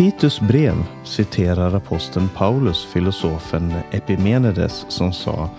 Titus 0.00 0.40
brev 0.40 0.74
citerar 1.04 1.74
aposteln 1.74 2.28
Paulus 2.28 2.84
filosofen 2.84 3.72
Epimenides 3.90 4.84
som 4.88 5.12
sa 5.12 5.50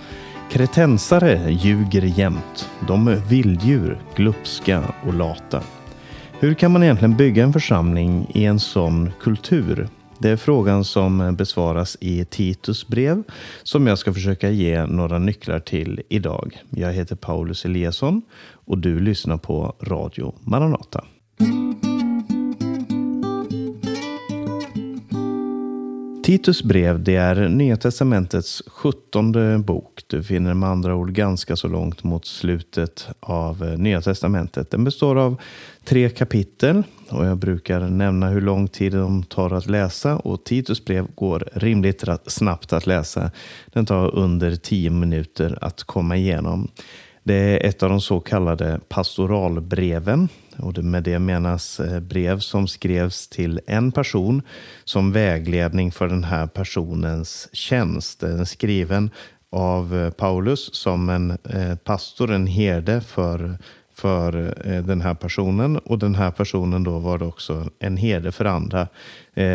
Kretensare 0.51 1.51
ljuger 1.51 2.01
jämt. 2.01 2.69
De 2.87 3.07
är 3.07 3.15
vilddjur, 3.15 4.01
glupska 4.15 4.83
och 5.05 5.13
lata. 5.13 5.63
Hur 6.39 6.53
kan 6.53 6.71
man 6.71 6.83
egentligen 6.83 7.17
bygga 7.17 7.43
en 7.43 7.53
församling 7.53 8.27
i 8.33 8.45
en 8.45 8.59
sån 8.59 9.11
kultur? 9.21 9.89
Det 10.19 10.29
är 10.29 10.37
frågan 10.37 10.83
som 10.83 11.35
besvaras 11.35 11.97
i 11.99 12.25
Titus 12.25 12.87
brev 12.87 13.23
som 13.63 13.87
jag 13.87 13.97
ska 13.97 14.13
försöka 14.13 14.49
ge 14.49 14.85
några 14.85 15.19
nycklar 15.19 15.59
till 15.59 16.01
idag. 16.09 16.57
Jag 16.69 16.93
heter 16.93 17.15
Paulus 17.15 17.65
Eliasson 17.65 18.21
och 18.53 18.77
du 18.77 18.99
lyssnar 18.99 19.37
på 19.37 19.75
Radio 19.81 20.33
Maranata. 20.39 21.03
Titus 26.23 26.63
brev 26.63 27.03
det 27.03 27.15
är 27.15 27.49
Nya 27.49 27.77
testamentets 27.77 28.63
sjuttonde 28.67 29.57
bok. 29.57 30.01
Du 30.07 30.23
finner 30.23 30.53
med 30.53 30.69
andra 30.69 30.95
ord 30.95 31.13
ganska 31.13 31.55
så 31.55 31.67
långt 31.67 32.03
mot 32.03 32.25
slutet 32.25 33.07
av 33.19 33.63
eh, 33.63 33.77
Nya 33.77 34.01
testamentet. 34.01 34.71
Den 34.71 34.83
består 34.83 35.15
av 35.15 35.41
tre 35.83 36.09
kapitel 36.09 36.83
och 37.09 37.25
jag 37.25 37.37
brukar 37.37 37.79
nämna 37.79 38.29
hur 38.29 38.41
lång 38.41 38.67
tid 38.67 38.91
de 38.91 39.23
tar 39.23 39.53
att 39.53 39.67
läsa 39.67 40.17
och 40.17 40.43
Titus 40.43 40.85
brev 40.85 41.07
går 41.15 41.49
rimligt 41.53 42.03
snabbt 42.25 42.73
att 42.73 42.87
läsa. 42.87 43.31
Den 43.73 43.85
tar 43.85 44.15
under 44.15 44.55
tio 44.55 44.89
minuter 44.89 45.57
att 45.61 45.83
komma 45.83 46.17
igenom. 46.17 46.67
Det 47.23 47.33
är 47.33 47.69
ett 47.69 47.83
av 47.83 47.89
de 47.89 48.01
så 48.01 48.19
kallade 48.19 48.79
pastoralbreven. 48.89 50.29
Och 50.57 50.77
med 50.77 51.03
det 51.03 51.19
menas 51.19 51.79
eh, 51.79 51.99
brev 51.99 52.39
som 52.39 52.67
skrevs 52.67 53.27
till 53.27 53.59
en 53.67 53.91
person 53.91 54.41
som 54.83 55.11
vägledning 55.11 55.91
för 55.91 56.07
den 56.07 56.23
här 56.23 56.47
personens 56.47 57.49
tjänst. 57.53 58.19
Den 58.19 58.39
är 58.39 58.45
skriven 58.45 59.09
av 59.51 59.95
eh, 59.95 60.09
Paulus 60.09 60.75
som 60.75 61.09
en 61.09 61.31
eh, 61.31 61.75
pastor, 61.75 62.31
en 62.31 62.47
herde 62.47 63.01
för, 63.01 63.57
för 63.93 64.31
den 64.81 65.01
här 65.01 65.13
personen. 65.13 65.77
Och 65.77 65.99
den 65.99 66.15
här 66.15 66.31
personen 66.31 66.83
då 66.83 66.99
var 66.99 67.23
också 67.23 67.69
en 67.79 67.97
herde 67.97 68.31
för 68.31 68.45
andra. 68.45 68.87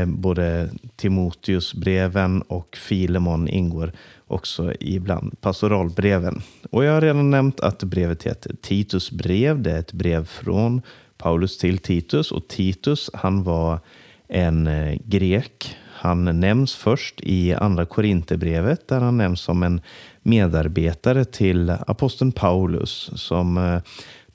Både 0.07 0.71
Timoteus 0.97 1.75
breven 1.75 2.43
och 2.43 2.77
Filemon 2.77 3.49
ingår 3.49 3.93
också 4.27 4.73
ibland 4.81 5.41
pastoralbreven. 5.41 6.43
Och 6.71 6.85
jag 6.85 6.93
har 6.93 7.01
redan 7.01 7.31
nämnt 7.31 7.61
att 7.61 7.83
brevet 7.83 8.23
heter 8.23 8.57
Titus 8.63 9.11
brev. 9.11 9.63
Det 9.63 9.73
är 9.73 9.79
ett 9.79 9.93
brev 9.93 10.25
från 10.25 10.83
Paulus 11.19 11.59
till 11.59 11.79
Titus 11.79 12.33
och 12.33 12.49
Titus 12.49 13.11
han 13.15 13.43
var 13.43 13.81
en 14.29 14.67
eh, 14.67 14.99
grek. 15.05 15.77
Han 15.93 16.41
nämns 16.41 16.75
först 16.75 17.21
i 17.21 17.55
andra 17.55 17.87
Korinthierbrevet 17.87 18.89
där 18.89 19.01
han 19.01 19.17
nämns 19.17 19.41
som 19.41 19.63
en 19.63 19.81
medarbetare 20.23 21.25
till 21.25 21.71
aposteln 21.71 22.33
Paulus 22.33 23.11
som 23.15 23.57
eh, 23.59 23.81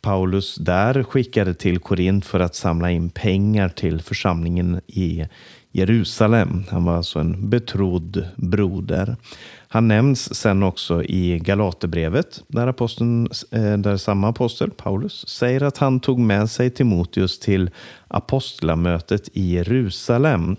Paulus 0.01 0.55
där 0.55 1.03
skickade 1.03 1.53
till 1.53 1.79
Korint 1.79 2.25
för 2.25 2.39
att 2.39 2.55
samla 2.55 2.91
in 2.91 3.09
pengar 3.09 3.69
till 3.69 4.01
församlingen 4.01 4.81
i 4.87 5.25
Jerusalem. 5.71 6.63
Han 6.69 6.85
var 6.85 6.97
alltså 6.97 7.19
en 7.19 7.49
betrodd 7.49 8.27
broder. 8.35 9.15
Han 9.67 9.87
nämns 9.87 10.35
sen 10.35 10.63
också 10.63 11.03
i 11.03 11.39
Galaterbrevet 11.39 12.43
där, 12.47 12.67
aposteln, 12.67 13.27
eh, 13.51 13.77
där 13.77 13.97
samma 13.97 14.29
apostel, 14.29 14.71
Paulus, 14.71 15.27
säger 15.27 15.63
att 15.63 15.77
han 15.77 15.99
tog 15.99 16.19
med 16.19 16.49
sig 16.49 16.69
Timoteus 16.69 17.39
till 17.39 17.69
apostlamötet 18.07 19.29
i 19.33 19.53
Jerusalem. 19.53 20.55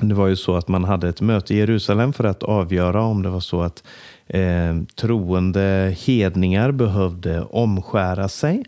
Det 0.00 0.14
var 0.14 0.26
ju 0.26 0.36
så 0.36 0.56
att 0.56 0.68
man 0.68 0.84
hade 0.84 1.08
ett 1.08 1.20
möte 1.20 1.54
i 1.54 1.58
Jerusalem 1.58 2.12
för 2.12 2.24
att 2.24 2.42
avgöra 2.42 3.02
om 3.02 3.22
det 3.22 3.28
var 3.28 3.40
så 3.40 3.62
att 3.62 3.82
eh, 4.26 4.76
troende 4.94 5.96
hedningar 6.06 6.72
behövde 6.72 7.42
omskära 7.42 8.28
sig. 8.28 8.64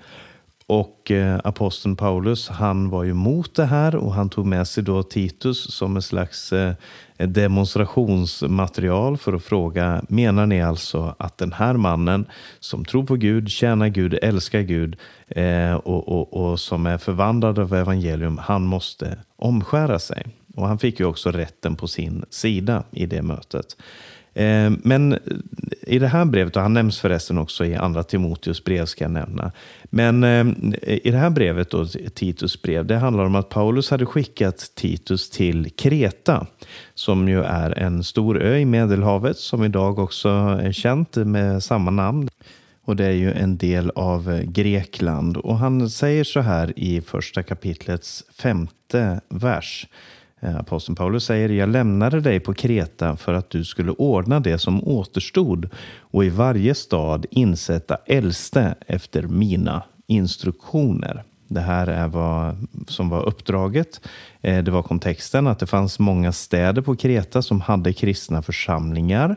Och 0.70 1.10
eh, 1.10 1.40
aposteln 1.44 1.96
Paulus, 1.96 2.48
han 2.48 2.90
var 2.90 3.04
ju 3.04 3.10
emot 3.10 3.54
det 3.54 3.64
här 3.64 3.96
och 3.96 4.14
han 4.14 4.28
tog 4.28 4.46
med 4.46 4.68
sig 4.68 4.84
då 4.84 5.02
Titus 5.02 5.74
som 5.74 5.96
en 5.96 6.02
slags 6.02 6.52
eh, 6.52 6.74
demonstrationsmaterial 7.16 9.16
för 9.16 9.32
att 9.32 9.42
fråga, 9.42 10.02
menar 10.08 10.46
ni 10.46 10.62
alltså 10.62 11.14
att 11.18 11.38
den 11.38 11.52
här 11.52 11.74
mannen 11.74 12.26
som 12.60 12.84
tror 12.84 13.04
på 13.04 13.16
Gud, 13.16 13.50
tjänar 13.50 13.88
Gud, 13.88 14.18
älskar 14.22 14.60
Gud 14.60 14.96
eh, 15.28 15.74
och, 15.74 16.08
och, 16.08 16.34
och 16.34 16.60
som 16.60 16.86
är 16.86 16.98
förvandlad 16.98 17.58
av 17.58 17.74
evangelium, 17.74 18.38
han 18.38 18.62
måste 18.62 19.18
omskära 19.36 19.98
sig? 19.98 20.26
Och 20.56 20.68
han 20.68 20.78
fick 20.78 21.00
ju 21.00 21.06
också 21.06 21.30
rätten 21.30 21.76
på 21.76 21.88
sin 21.88 22.24
sida 22.30 22.84
i 22.90 23.06
det 23.06 23.22
mötet. 23.22 23.76
Eh, 24.34 24.70
men 24.82 25.18
i 25.82 25.98
det 25.98 26.06
här 26.06 26.24
brevet, 26.24 26.56
och 26.56 26.62
han 26.62 26.74
nämns 26.74 27.00
förresten 27.00 27.38
också 27.38 27.64
i 27.64 27.76
andra 27.76 28.02
Timoteus 28.02 28.64
brev 28.64 28.84
ska 28.86 29.04
jag 29.04 29.10
nämna. 29.10 29.52
Men 29.84 30.24
eh, 30.24 30.46
i 30.82 31.10
det 31.10 31.18
här 31.18 31.30
brevet, 31.30 31.70
då, 31.70 31.86
Titus 32.14 32.62
brev, 32.62 32.86
det 32.86 32.96
handlar 32.96 33.24
om 33.24 33.34
att 33.34 33.48
Paulus 33.48 33.90
hade 33.90 34.06
skickat 34.06 34.72
Titus 34.74 35.30
till 35.30 35.70
Kreta, 35.70 36.46
som 36.94 37.28
ju 37.28 37.42
är 37.42 37.78
en 37.78 38.04
stor 38.04 38.42
ö 38.42 38.56
i 38.56 38.64
Medelhavet 38.64 39.36
som 39.36 39.64
idag 39.64 39.98
också 39.98 40.28
är 40.62 40.72
känt 40.72 41.16
med 41.16 41.62
samma 41.62 41.90
namn. 41.90 42.28
Och 42.84 42.96
det 42.96 43.04
är 43.04 43.12
ju 43.12 43.32
en 43.32 43.56
del 43.56 43.90
av 43.90 44.42
Grekland. 44.44 45.36
Och 45.36 45.58
han 45.58 45.90
säger 45.90 46.24
så 46.24 46.40
här 46.40 46.72
i 46.76 47.00
första 47.00 47.42
kapitlets 47.42 48.24
femte 48.38 49.20
vers. 49.28 49.86
Eh, 50.40 50.56
aposteln 50.56 50.96
Paulus 50.96 51.24
säger, 51.24 51.48
jag 51.48 51.68
lämnade 51.68 52.20
dig 52.20 52.40
på 52.40 52.54
Kreta 52.54 53.16
för 53.16 53.34
att 53.34 53.50
du 53.50 53.64
skulle 53.64 53.90
ordna 53.90 54.40
det 54.40 54.58
som 54.58 54.84
återstod 54.84 55.68
och 56.00 56.24
i 56.24 56.28
varje 56.28 56.74
stad 56.74 57.26
insätta 57.30 57.98
äldste 58.06 58.74
efter 58.86 59.22
mina 59.22 59.82
instruktioner. 60.06 61.24
Det 61.48 61.60
här 61.60 61.86
är 61.86 62.08
vad 62.08 62.66
som 62.88 63.08
var 63.08 63.22
uppdraget. 63.26 64.00
Eh, 64.40 64.64
det 64.64 64.70
var 64.70 64.82
kontexten 64.82 65.46
att 65.46 65.58
det 65.58 65.66
fanns 65.66 65.98
många 65.98 66.32
städer 66.32 66.82
på 66.82 66.96
Kreta 66.96 67.42
som 67.42 67.60
hade 67.60 67.92
kristna 67.92 68.42
församlingar 68.42 69.36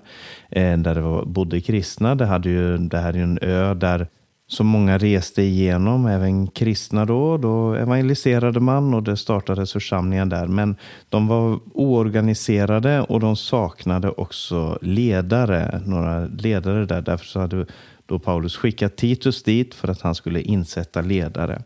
eh, 0.50 0.78
där 0.78 0.96
det 0.96 1.26
bodde 1.26 1.62
kristna. 1.62 2.16
Det, 2.16 2.26
hade 2.26 2.50
ju, 2.50 2.78
det 2.78 2.98
här 2.98 3.10
är 3.10 3.18
ju 3.18 3.24
en 3.24 3.40
ö 3.42 3.74
där 3.74 4.08
som 4.48 4.68
många 4.68 4.98
reste 4.98 5.42
igenom, 5.42 6.06
även 6.06 6.48
kristna 6.48 7.06
då. 7.06 7.38
Då 7.38 7.74
evangeliserade 7.74 8.60
man 8.60 8.94
och 8.94 9.04
det 9.04 9.18
startades 9.18 9.74
församlingar 9.74 10.26
där. 10.26 10.48
Men 10.48 10.76
de 11.10 11.28
var 11.28 11.60
oorganiserade 11.74 13.02
och 13.02 13.20
de 13.20 13.36
saknade 13.36 14.10
också 14.10 14.80
ledare, 14.82 15.82
några 15.86 16.26
ledare 16.26 16.86
där. 16.86 17.02
Därför 17.02 17.26
så 17.26 17.40
hade 17.40 17.66
då 18.06 18.20
Paulus 18.20 18.58
skickat 18.58 18.96
Titus 18.96 19.44
dit 19.44 19.76
för 19.76 19.88
att 19.88 20.02
han 20.02 20.16
skulle 20.16 20.42
insätta 20.42 21.02
ledare. 21.02 21.62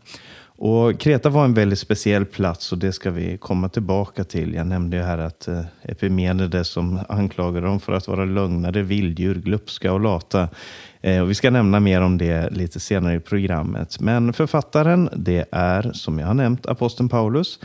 Och 0.60 1.00
Kreta 1.00 1.28
var 1.28 1.44
en 1.44 1.54
väldigt 1.54 1.78
speciell 1.78 2.24
plats 2.24 2.72
och 2.72 2.78
det 2.78 2.92
ska 2.92 3.10
vi 3.10 3.38
komma 3.38 3.68
tillbaka 3.68 4.24
till. 4.24 4.54
Jag 4.54 4.66
nämnde 4.66 4.96
ju 4.96 5.02
här 5.02 5.18
att 5.18 5.48
eh, 5.48 5.60
Epimenides 5.82 6.68
som 6.68 7.00
anklagade 7.08 7.66
dem 7.66 7.80
för 7.80 7.92
att 7.92 8.08
vara 8.08 8.24
lögnare, 8.24 8.82
vilddjur, 8.82 9.34
glupska 9.34 9.92
och 9.92 10.00
lata. 10.00 10.48
Eh, 11.00 11.22
och 11.22 11.30
vi 11.30 11.34
ska 11.34 11.50
nämna 11.50 11.80
mer 11.80 12.00
om 12.00 12.18
det 12.18 12.52
lite 12.52 12.80
senare 12.80 13.14
i 13.14 13.20
programmet. 13.20 14.00
Men 14.00 14.32
författaren, 14.32 15.08
det 15.16 15.44
är 15.52 15.92
som 15.92 16.18
jag 16.18 16.26
har 16.26 16.34
nämnt 16.34 16.66
aposteln 16.66 17.08
Paulus. 17.08 17.58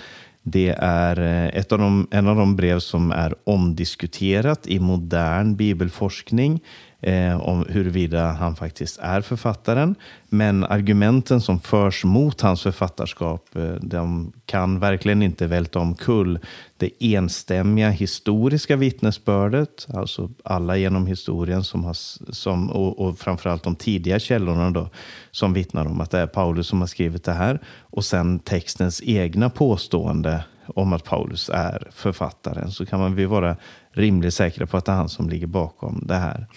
Det 0.44 0.76
är 0.80 1.20
eh, 1.20 1.60
ett 1.60 1.72
av 1.72 1.80
de, 1.80 2.08
en 2.12 2.28
av 2.28 2.36
de 2.36 2.56
brev 2.56 2.80
som 2.80 3.12
är 3.12 3.36
omdiskuterat 3.44 4.68
i 4.68 4.80
modern 4.80 5.56
bibelforskning 5.56 6.62
eh, 7.04 7.42
om 7.42 7.66
huruvida 7.70 8.32
han 8.32 8.56
faktiskt 8.56 9.00
är 9.00 9.22
författaren. 9.22 9.96
Men 10.30 10.64
argumenten 10.64 11.42
som 11.42 11.60
förs 11.60 12.04
mot 12.04 12.42
hans 12.42 12.62
författarskap, 12.62 13.56
eh, 13.56 13.74
de 13.82 14.34
kan 14.46 14.80
verkligen 14.80 15.22
inte 15.22 15.48
välta 15.48 15.80
omkull 15.80 16.40
det 16.78 16.90
enstämmiga 17.00 17.90
historiska 17.90 18.76
vittnesbördet, 18.76 19.88
alltså 19.94 20.30
alla 20.44 20.78
genom 20.78 21.08
historien 21.08 21.64
som 21.64 21.84
har, 21.84 21.94
som, 22.34 22.70
och, 22.70 23.00
och 23.00 23.20
framförallt 23.20 23.64
de 23.64 23.76
tidiga 23.76 24.20
källorna 24.20 24.72
då, 24.72 24.90
som 25.32 25.54
vittnar 25.54 25.86
om 25.86 26.02
att 26.02 26.12
det 26.12 26.20
är 26.20 26.28
Paulus 26.28 26.68
som 26.68 26.80
har 26.80 26.88
skrivit 26.88 27.24
det 27.24 27.34
här. 27.34 27.60
Och 27.80 28.06
sen 28.06 28.40
textens 28.40 29.02
egna 29.06 29.50
påstående 29.50 30.44
om 30.68 30.94
att 30.94 31.04
Paulus 31.04 31.50
är 31.54 31.88
författaren 31.92 32.72
så 32.72 32.86
kan 32.86 33.00
man 33.00 33.28
vara 33.28 33.56
rimligt 33.92 34.34
säkra 34.34 34.68
på 34.68 34.78
att 34.78 34.86
det 34.86 34.92
är 34.92 34.96
han 34.96 35.10
som 35.10 35.30
ligger 35.30 35.48
bakom 35.48 36.04
det 36.08 36.16
här. 36.16 36.48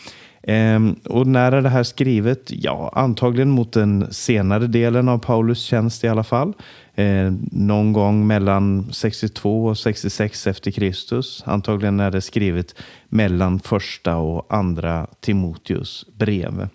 Ehm, 0.49 0.97
och 1.05 1.27
när 1.27 1.53
är 1.53 1.63
det 1.63 1.69
här 1.69 1.83
skrivet? 1.83 2.51
Ja, 2.51 2.93
antagligen 2.95 3.51
mot 3.51 3.73
den 3.73 4.07
senare 4.11 4.67
delen 4.67 5.09
av 5.09 5.19
Paulus 5.19 5.61
tjänst 5.61 6.05
i 6.05 6.09
alla 6.09 6.25
fall. 6.25 6.53
Ehm, 6.95 7.49
någon 7.53 7.93
gång 7.93 8.27
mellan 8.27 8.93
62 8.93 9.67
och 9.67 9.79
66 9.79 10.47
efter 10.47 10.71
Kristus. 10.71 11.43
Antagligen 11.47 12.01
är 12.01 12.11
det 12.11 12.21
skrivet 12.21 12.75
mellan 13.09 13.61
första 13.61 14.17
och 14.17 14.47
andra 14.55 15.07
Timoteus 15.21 16.07
brev. 16.19 16.69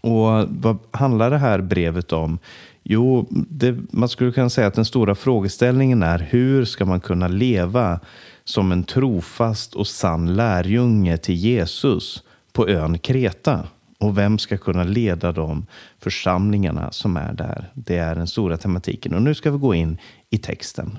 Och 0.00 0.48
vad 0.48 0.78
handlar 0.90 1.30
det 1.30 1.38
här 1.38 1.60
brevet 1.60 2.12
om? 2.12 2.38
Jo, 2.82 3.26
det, 3.30 3.76
man 3.90 4.08
skulle 4.08 4.32
kunna 4.32 4.50
säga 4.50 4.66
att 4.66 4.74
den 4.74 4.84
stora 4.84 5.14
frågeställningen 5.14 6.02
är 6.02 6.18
hur 6.30 6.64
ska 6.64 6.84
man 6.84 7.00
kunna 7.00 7.28
leva 7.28 8.00
som 8.44 8.72
en 8.72 8.84
trofast 8.84 9.74
och 9.74 9.86
sann 9.86 10.34
lärjunge 10.34 11.16
till 11.16 11.34
Jesus 11.34 12.22
på 12.60 12.68
ön 12.68 12.98
Kreta? 12.98 13.68
Och 13.98 14.18
vem 14.18 14.38
ska 14.38 14.56
kunna 14.56 14.84
leda 14.84 15.32
de 15.32 15.66
församlingarna 15.98 16.92
som 16.92 17.16
är 17.16 17.32
där? 17.32 17.70
Det 17.74 17.96
är 17.96 18.14
den 18.14 18.26
stora 18.26 18.56
tematiken. 18.56 19.14
Och 19.14 19.22
nu 19.22 19.34
ska 19.34 19.50
vi 19.50 19.58
gå 19.58 19.74
in 19.74 19.98
i 20.30 20.38
texten. 20.38 20.98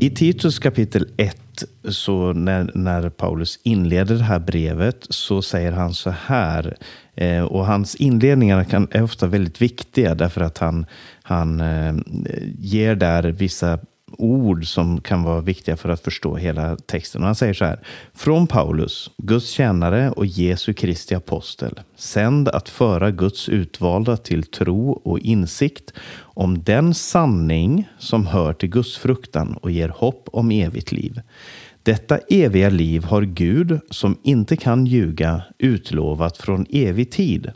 I 0.00 0.10
Titus 0.10 0.58
kapitel 0.58 1.08
1, 1.16 1.64
så 1.88 2.32
när, 2.32 2.70
när 2.74 3.08
Paulus 3.08 3.58
inleder 3.62 4.14
det 4.14 4.24
här 4.24 4.38
brevet, 4.38 5.06
så 5.08 5.42
säger 5.42 5.72
han 5.72 5.94
så 5.94 6.10
här. 6.10 6.76
Eh, 7.14 7.44
och 7.44 7.66
hans 7.66 7.94
inledningar 7.94 8.64
kan, 8.64 8.88
är 8.90 9.02
ofta 9.02 9.26
väldigt 9.26 9.62
viktiga 9.62 10.14
därför 10.14 10.40
att 10.40 10.58
han, 10.58 10.86
han 11.22 11.60
eh, 11.60 11.94
ger 12.58 12.94
där 12.94 13.22
vissa 13.22 13.78
ord 14.18 14.66
som 14.66 15.00
kan 15.00 15.22
vara 15.22 15.40
viktiga 15.40 15.76
för 15.76 15.88
att 15.88 16.00
förstå 16.00 16.36
hela 16.36 16.76
texten. 16.76 17.20
Och 17.22 17.26
han 17.26 17.34
säger 17.34 17.54
så 17.54 17.64
här. 17.64 17.80
Från 18.14 18.46
Paulus, 18.46 19.10
Guds 19.18 19.50
tjänare 19.50 20.10
och 20.10 20.26
Jesu 20.26 20.72
Kristi 20.72 21.14
apostel, 21.14 21.80
sänd 21.96 22.48
att 22.48 22.68
föra 22.68 23.10
Guds 23.10 23.48
utvalda 23.48 24.16
till 24.16 24.42
tro 24.42 24.90
och 24.90 25.18
insikt 25.18 25.92
om 26.18 26.62
den 26.62 26.94
sanning 26.94 27.88
som 27.98 28.26
hör 28.26 28.52
till 28.52 28.68
Guds 28.68 28.96
fruktan 28.96 29.58
och 29.62 29.70
ger 29.70 29.88
hopp 29.88 30.28
om 30.32 30.50
evigt 30.50 30.92
liv. 30.92 31.20
Detta 31.84 32.18
eviga 32.18 32.70
liv 32.70 33.04
har 33.04 33.22
Gud, 33.22 33.80
som 33.90 34.18
inte 34.22 34.56
kan 34.56 34.86
ljuga, 34.86 35.42
utlovat 35.58 36.36
från 36.36 36.66
evig 36.70 37.10
tid. 37.10 37.52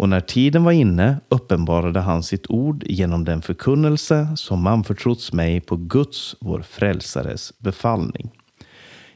Och 0.00 0.08
när 0.08 0.20
tiden 0.20 0.64
var 0.64 0.72
inne 0.72 1.20
uppenbarade 1.28 2.00
han 2.00 2.22
sitt 2.22 2.50
ord 2.50 2.84
genom 2.86 3.24
den 3.24 3.42
förkunnelse 3.42 4.28
som 4.36 4.66
anförtrotts 4.66 5.32
mig 5.32 5.60
på 5.60 5.76
Guds, 5.76 6.36
vår 6.40 6.62
frälsares, 6.62 7.52
befallning. 7.58 8.30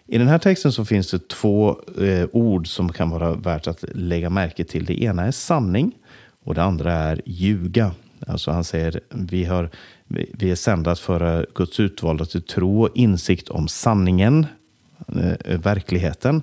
I 0.07 0.19
den 0.19 0.29
här 0.29 0.39
texten 0.39 0.73
så 0.73 0.85
finns 0.85 1.11
det 1.11 1.29
två 1.29 1.77
eh, 2.01 2.29
ord 2.33 2.69
som 2.69 2.93
kan 2.93 3.11
vara 3.11 3.35
värt 3.35 3.67
att 3.67 3.85
lägga 3.95 4.31
märke 4.31 4.65
till. 4.65 4.85
Det 4.85 5.03
ena 5.03 5.27
är 5.27 5.31
sanning 5.31 5.93
och 6.45 6.55
det 6.55 6.63
andra 6.63 6.93
är 6.93 7.23
ljuga. 7.27 7.93
Alltså 8.27 8.51
han 8.51 8.65
säger 8.65 9.01
vi, 9.09 9.45
har, 9.45 9.71
vi 10.33 10.51
är 10.51 10.57
sända 10.57 10.91
att 10.91 11.01
föra 11.01 11.45
Guds 11.55 11.81
utvalda 11.81 12.25
till 12.25 12.43
tro 12.43 12.83
och 12.83 12.91
insikt 12.95 13.49
om 13.49 13.69
sanningen, 13.69 14.47
Eh, 15.09 15.59
verkligheten. 15.59 16.43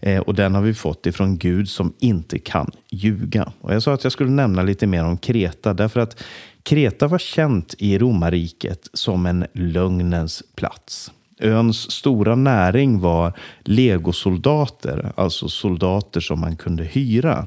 Eh, 0.00 0.20
och 0.20 0.34
den 0.34 0.54
har 0.54 0.62
vi 0.62 0.74
fått 0.74 1.06
ifrån 1.06 1.38
Gud 1.38 1.68
som 1.68 1.92
inte 1.98 2.38
kan 2.38 2.70
ljuga. 2.90 3.52
Och 3.60 3.74
jag 3.74 3.82
sa 3.82 3.94
att 3.94 4.04
jag 4.04 4.12
skulle 4.12 4.30
nämna 4.30 4.62
lite 4.62 4.86
mer 4.86 5.04
om 5.04 5.18
Kreta 5.18 5.74
därför 5.74 6.00
att 6.00 6.22
Kreta 6.62 7.06
var 7.06 7.18
känt 7.18 7.74
i 7.78 7.98
romarriket 7.98 8.88
som 8.92 9.26
en 9.26 9.46
lögnens 9.52 10.42
plats. 10.54 11.12
Öns 11.40 11.90
stora 11.90 12.34
näring 12.34 13.00
var 13.00 13.32
legosoldater, 13.60 15.12
alltså 15.16 15.48
soldater 15.48 16.20
som 16.20 16.40
man 16.40 16.56
kunde 16.56 16.84
hyra. 16.84 17.46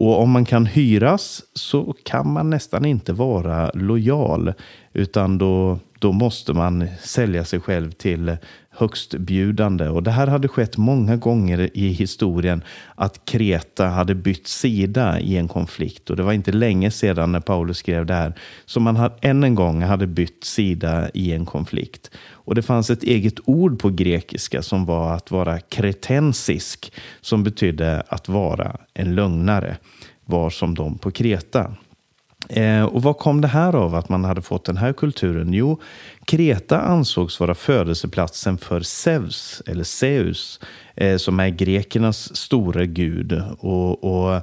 Och 0.00 0.22
om 0.22 0.30
man 0.30 0.44
kan 0.44 0.66
hyras 0.66 1.42
så 1.54 1.94
kan 2.04 2.32
man 2.32 2.50
nästan 2.50 2.84
inte 2.84 3.12
vara 3.12 3.70
lojal, 3.74 4.52
utan 4.92 5.38
då, 5.38 5.78
då 5.98 6.12
måste 6.12 6.52
man 6.52 6.88
sälja 7.00 7.44
sig 7.44 7.60
själv 7.60 7.90
till 7.90 8.36
högstbjudande. 8.70 9.88
Och 9.88 10.02
det 10.02 10.10
här 10.10 10.26
hade 10.26 10.48
skett 10.48 10.76
många 10.76 11.16
gånger 11.16 11.70
i 11.74 11.88
historien 11.88 12.62
att 12.94 13.24
Kreta 13.24 13.86
hade 13.86 14.14
bytt 14.14 14.46
sida 14.46 15.20
i 15.20 15.36
en 15.36 15.48
konflikt. 15.48 16.10
Och 16.10 16.16
det 16.16 16.22
var 16.22 16.32
inte 16.32 16.52
länge 16.52 16.90
sedan 16.90 17.32
när 17.32 17.40
Paulus 17.40 17.78
skrev 17.78 18.06
det 18.06 18.14
här 18.14 18.34
som 18.64 18.82
man 18.82 19.10
än 19.20 19.44
en 19.44 19.54
gång 19.54 19.82
hade 19.82 20.06
bytt 20.06 20.44
sida 20.44 21.10
i 21.14 21.32
en 21.32 21.46
konflikt. 21.46 22.10
Och 22.30 22.54
det 22.54 22.62
fanns 22.62 22.90
ett 22.90 23.02
eget 23.02 23.40
ord 23.44 23.78
på 23.78 23.90
grekiska 23.90 24.62
som 24.62 24.84
var 24.86 25.14
att 25.14 25.30
vara 25.30 25.60
kretensisk 25.60 26.92
som 27.20 27.44
betydde 27.44 28.02
att 28.08 28.28
vara 28.28 28.76
en 28.94 29.14
lögnare, 29.14 29.76
var 30.24 30.50
som 30.50 30.74
de 30.74 30.98
på 30.98 31.10
Kreta. 31.10 31.74
Eh, 32.48 32.84
och 32.84 33.02
vad 33.02 33.18
kom 33.18 33.40
det 33.40 33.48
här 33.48 33.74
av 33.74 33.94
att 33.94 34.08
man 34.08 34.24
hade 34.24 34.42
fått 34.42 34.64
den 34.64 34.76
här 34.76 34.92
kulturen? 34.92 35.52
Jo, 35.52 35.80
Kreta 36.24 36.80
ansågs 36.80 37.40
vara 37.40 37.54
födelseplatsen 37.54 38.58
för 38.58 38.80
Zeus, 38.80 39.62
eller 39.66 39.84
Zeus, 39.84 40.60
eh, 40.96 41.16
som 41.16 41.40
är 41.40 41.48
grekernas 41.48 42.36
stora 42.36 42.84
gud. 42.84 43.42
Och, 43.58 44.04
och 44.04 44.34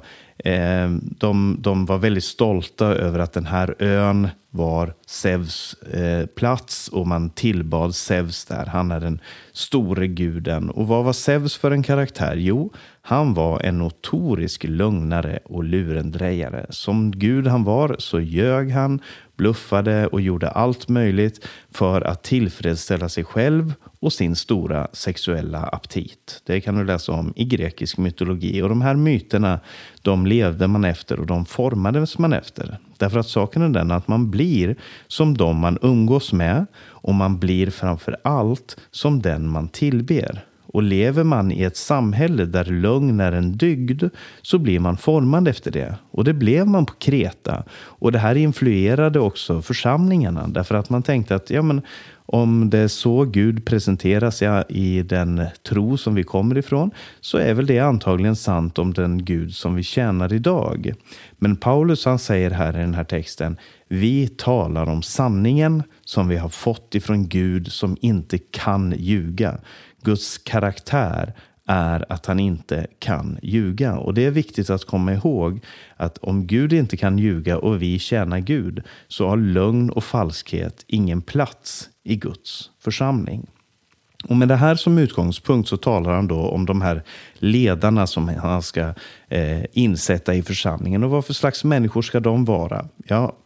eh, 0.46 0.90
de, 1.00 1.56
de, 1.60 1.86
var 1.86 1.98
väldigt 1.98 2.24
stolta 2.24 2.86
över 2.86 3.18
att 3.18 3.32
den 3.32 3.46
här 3.46 3.82
ön 3.82 4.28
var 4.50 4.94
Zeus 5.06 5.74
eh, 5.74 6.26
plats 6.26 6.88
och 6.88 7.06
man 7.06 7.30
tillbad 7.30 7.94
Zeus 7.94 8.44
där. 8.44 8.66
Han 8.66 8.90
är 8.90 9.00
den 9.00 9.20
store 9.52 10.06
guden. 10.06 10.70
Och 10.70 10.88
vad 10.88 11.04
var 11.04 11.12
Zeus 11.12 11.56
för 11.56 11.70
en 11.70 11.82
karaktär? 11.82 12.36
Jo, 12.36 12.72
han 13.08 13.34
var 13.34 13.60
en 13.60 13.78
notorisk 13.78 14.64
lögnare 14.64 15.38
och 15.44 15.64
lurendrejare. 15.64 16.66
Som 16.70 17.10
gud 17.10 17.46
han 17.46 17.64
var 17.64 17.96
så 17.98 18.20
ljög 18.20 18.70
han, 18.70 19.00
bluffade 19.36 20.06
och 20.06 20.20
gjorde 20.20 20.50
allt 20.50 20.88
möjligt 20.88 21.46
för 21.70 22.00
att 22.00 22.22
tillfredsställa 22.22 23.08
sig 23.08 23.24
själv 23.24 23.74
och 24.00 24.12
sin 24.12 24.36
stora 24.36 24.88
sexuella 24.92 25.62
aptit. 25.62 26.42
Det 26.46 26.60
kan 26.60 26.74
du 26.74 26.84
läsa 26.84 27.12
om 27.12 27.32
i 27.36 27.44
grekisk 27.44 27.98
mytologi. 27.98 28.62
Och 28.62 28.68
de 28.68 28.82
här 28.82 28.94
myterna, 28.94 29.60
de 30.02 30.26
levde 30.26 30.66
man 30.66 30.84
efter 30.84 31.20
och 31.20 31.26
de 31.26 31.46
formades 31.46 32.18
man 32.18 32.32
efter. 32.32 32.78
Därför 32.98 33.18
att 33.18 33.28
saken 33.28 33.62
är 33.62 33.68
den 33.68 33.90
att 33.90 34.08
man 34.08 34.30
blir 34.30 34.76
som 35.06 35.36
de 35.36 35.56
man 35.56 35.78
umgås 35.82 36.32
med 36.32 36.66
och 36.84 37.14
man 37.14 37.38
blir 37.38 37.70
framför 37.70 38.16
allt 38.24 38.76
som 38.90 39.22
den 39.22 39.48
man 39.48 39.68
tillber. 39.68 40.44
Och 40.76 40.82
lever 40.82 41.24
man 41.24 41.52
i 41.52 41.62
ett 41.62 41.76
samhälle 41.76 42.44
där 42.44 42.64
lögn 42.64 43.20
är 43.20 43.32
en 43.32 43.56
dygd 43.56 44.02
så 44.42 44.58
blir 44.58 44.80
man 44.80 44.96
formad 44.96 45.48
efter 45.48 45.70
det. 45.70 45.94
Och 46.10 46.24
det 46.24 46.34
blev 46.34 46.66
man 46.66 46.86
på 46.86 46.92
Kreta. 46.92 47.64
Och 47.72 48.12
det 48.12 48.18
här 48.18 48.34
influerade 48.34 49.20
också 49.20 49.62
församlingarna 49.62 50.48
därför 50.48 50.74
att 50.74 50.90
man 50.90 51.02
tänkte 51.02 51.34
att 51.34 51.50
ja, 51.50 51.62
men, 51.62 51.82
om 52.26 52.70
det 52.70 52.78
är 52.78 52.88
så 52.88 53.24
Gud 53.24 53.64
presenteras 53.64 54.42
i 54.68 55.02
den 55.02 55.46
tro 55.68 55.96
som 55.96 56.14
vi 56.14 56.22
kommer 56.22 56.58
ifrån 56.58 56.90
så 57.20 57.38
är 57.38 57.54
väl 57.54 57.66
det 57.66 57.78
antagligen 57.78 58.36
sant 58.36 58.78
om 58.78 58.92
den 58.92 59.24
Gud 59.24 59.54
som 59.54 59.74
vi 59.74 59.82
tjänar 59.82 60.32
idag. 60.32 60.92
Men 61.38 61.56
Paulus 61.56 62.04
han 62.04 62.18
säger 62.18 62.50
här 62.50 62.76
i 62.76 62.80
den 62.80 62.94
här 62.94 63.04
texten 63.04 63.56
vi 63.88 64.28
talar 64.28 64.88
om 64.88 65.02
sanningen 65.02 65.82
som 66.04 66.28
vi 66.28 66.36
har 66.36 66.48
fått 66.48 66.94
ifrån 66.94 67.28
Gud 67.28 67.72
som 67.72 67.96
inte 68.00 68.38
kan 68.38 68.94
ljuga. 68.98 69.58
Guds 70.06 70.38
karaktär 70.38 71.32
är 71.66 72.12
att 72.12 72.26
han 72.26 72.40
inte 72.40 72.86
kan 72.98 73.38
ljuga. 73.42 73.96
Och 73.96 74.14
det 74.14 74.24
är 74.24 74.30
viktigt 74.30 74.70
att 74.70 74.84
komma 74.84 75.12
ihåg 75.12 75.60
att 75.96 76.18
om 76.18 76.46
Gud 76.46 76.72
inte 76.72 76.96
kan 76.96 77.18
ljuga 77.18 77.58
och 77.58 77.82
vi 77.82 77.98
tjänar 77.98 78.38
Gud 78.38 78.82
så 79.08 79.28
har 79.28 79.36
lögn 79.36 79.90
och 79.90 80.04
falskhet 80.04 80.84
ingen 80.86 81.22
plats 81.22 81.88
i 82.04 82.16
Guds 82.16 82.70
församling. 82.80 83.46
Och 84.28 84.36
med 84.36 84.48
det 84.48 84.56
här 84.56 84.74
som 84.74 84.98
utgångspunkt 84.98 85.68
så 85.68 85.76
talar 85.76 86.12
han 86.12 86.28
då 86.28 86.40
om 86.40 86.66
de 86.66 86.80
här 86.80 87.02
ledarna 87.34 88.06
som 88.06 88.28
han 88.28 88.62
ska 88.62 88.94
eh, 89.28 89.64
insätta 89.72 90.34
i 90.34 90.42
församlingen. 90.42 91.04
Och 91.04 91.10
vad 91.10 91.24
för 91.24 91.34
slags 91.34 91.64
människor 91.64 92.02
ska 92.02 92.20
de 92.20 92.44
vara? 92.44 92.88
Ja, 93.06 93.36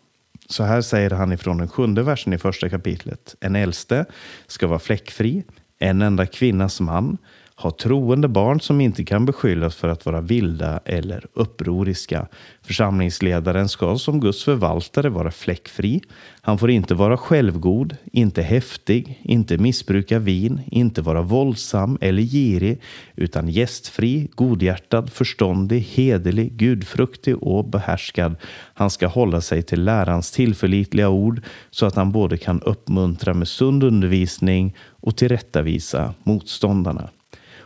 så 0.49 0.64
här 0.64 0.81
säger 0.81 1.11
han 1.11 1.33
ifrån 1.33 1.59
den 1.59 1.69
sjunde 1.69 2.02
versen 2.02 2.33
i 2.33 2.38
första 2.38 2.69
kapitlet. 2.69 3.35
En 3.40 3.57
äldste 3.57 4.05
ska 4.47 4.67
vara 4.67 4.79
fläckfri, 4.79 5.45
en 5.81 6.03
enda 6.03 6.27
kvinnas 6.27 6.81
man, 6.81 7.17
ha 7.61 7.71
troende 7.71 8.29
barn 8.29 8.61
som 8.61 8.81
inte 8.81 9.05
kan 9.05 9.26
beskyllas 9.26 9.75
för 9.76 9.88
att 9.88 10.07
vara 10.07 10.21
vilda 10.21 10.81
eller 10.85 11.26
upproriska. 11.35 12.26
Församlingsledaren 12.62 13.69
ska 13.69 13.99
som 13.99 14.21
Guds 14.21 14.45
förvaltare 14.45 15.09
vara 15.09 15.31
fläckfri. 15.31 16.00
Han 16.40 16.59
får 16.59 16.71
inte 16.71 16.95
vara 16.95 17.17
självgod, 17.17 17.97
inte 18.12 18.43
häftig, 18.43 19.21
inte 19.23 19.59
missbruka 19.59 20.19
vin, 20.19 20.61
inte 20.67 21.02
vara 21.02 21.23
våldsam 21.23 21.99
eller 22.00 22.23
girig, 22.23 22.81
utan 23.14 23.49
gästfri, 23.49 24.29
godhjärtad, 24.35 25.12
förståndig, 25.12 25.81
hederlig, 25.81 26.52
gudfruktig 26.52 27.43
och 27.43 27.64
behärskad. 27.64 28.37
Han 28.75 28.90
ska 28.90 29.07
hålla 29.07 29.40
sig 29.40 29.62
till 29.62 29.85
lärans 29.85 30.31
tillförlitliga 30.31 31.09
ord 31.09 31.43
så 31.71 31.87
att 31.87 31.97
han 31.97 32.12
både 32.12 32.37
kan 32.37 32.62
uppmuntra 32.62 33.35
med 33.35 33.49
sund 33.49 33.83
undervisning 33.83 34.76
och 34.90 35.17
tillrättavisa 35.17 36.14
motståndarna. 36.23 37.09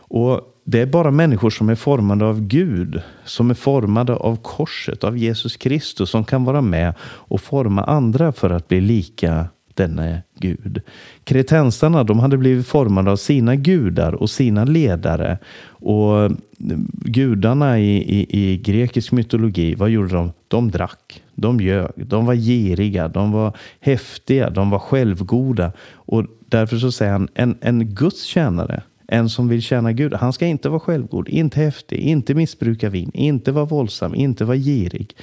Och 0.07 0.41
det 0.63 0.81
är 0.81 0.85
bara 0.85 1.11
människor 1.11 1.49
som 1.49 1.69
är 1.69 1.75
formade 1.75 2.25
av 2.25 2.41
Gud, 2.41 3.01
som 3.25 3.49
är 3.49 3.53
formade 3.53 4.15
av 4.15 4.35
korset, 4.35 5.03
av 5.03 5.17
Jesus 5.17 5.57
Kristus, 5.57 6.09
som 6.09 6.23
kan 6.23 6.43
vara 6.43 6.61
med 6.61 6.93
och 7.01 7.41
forma 7.41 7.83
andra 7.83 8.31
för 8.31 8.49
att 8.49 8.67
bli 8.67 8.81
lika 8.81 9.47
denne 9.75 10.23
Gud. 10.39 10.81
Kretensarna 11.23 12.03
de 12.03 12.19
hade 12.19 12.37
blivit 12.37 12.67
formade 12.67 13.11
av 13.11 13.15
sina 13.15 13.55
gudar 13.55 14.13
och 14.13 14.29
sina 14.29 14.65
ledare. 14.65 15.37
Och 15.67 16.31
gudarna 17.05 17.79
i, 17.79 17.97
i, 17.97 18.27
i 18.39 18.57
grekisk 18.57 19.11
mytologi, 19.11 19.75
vad 19.75 19.89
gjorde 19.89 20.13
de? 20.13 20.31
De 20.47 20.71
drack, 20.71 21.23
de 21.35 21.59
ljög, 21.59 21.91
de 21.95 22.25
var 22.25 22.35
giriga, 22.35 23.07
de 23.07 23.31
var 23.31 23.57
häftiga, 23.79 24.49
de 24.49 24.69
var 24.69 24.79
självgoda. 24.79 25.71
Och 25.93 26.25
därför 26.39 26.77
så 26.77 26.91
säger 26.91 27.11
han, 27.11 27.27
en, 27.33 27.57
en 27.61 27.93
Guds 27.95 28.23
tjänare, 28.23 28.83
en 29.07 29.29
som 29.29 29.47
vill 29.47 29.61
tjäna 29.61 29.91
Gud, 29.91 30.13
han 30.13 30.33
ska 30.33 30.45
inte 30.45 30.69
vara 30.69 30.79
självgod, 30.79 31.29
inte 31.29 31.59
häftig, 31.59 31.99
inte 31.99 32.33
missbruka 32.33 32.89
vin, 32.89 33.11
inte 33.13 33.51
vara 33.51 33.65
våldsam, 33.65 34.15
inte 34.15 34.45
vara 34.45 34.57
girig. 34.57 35.15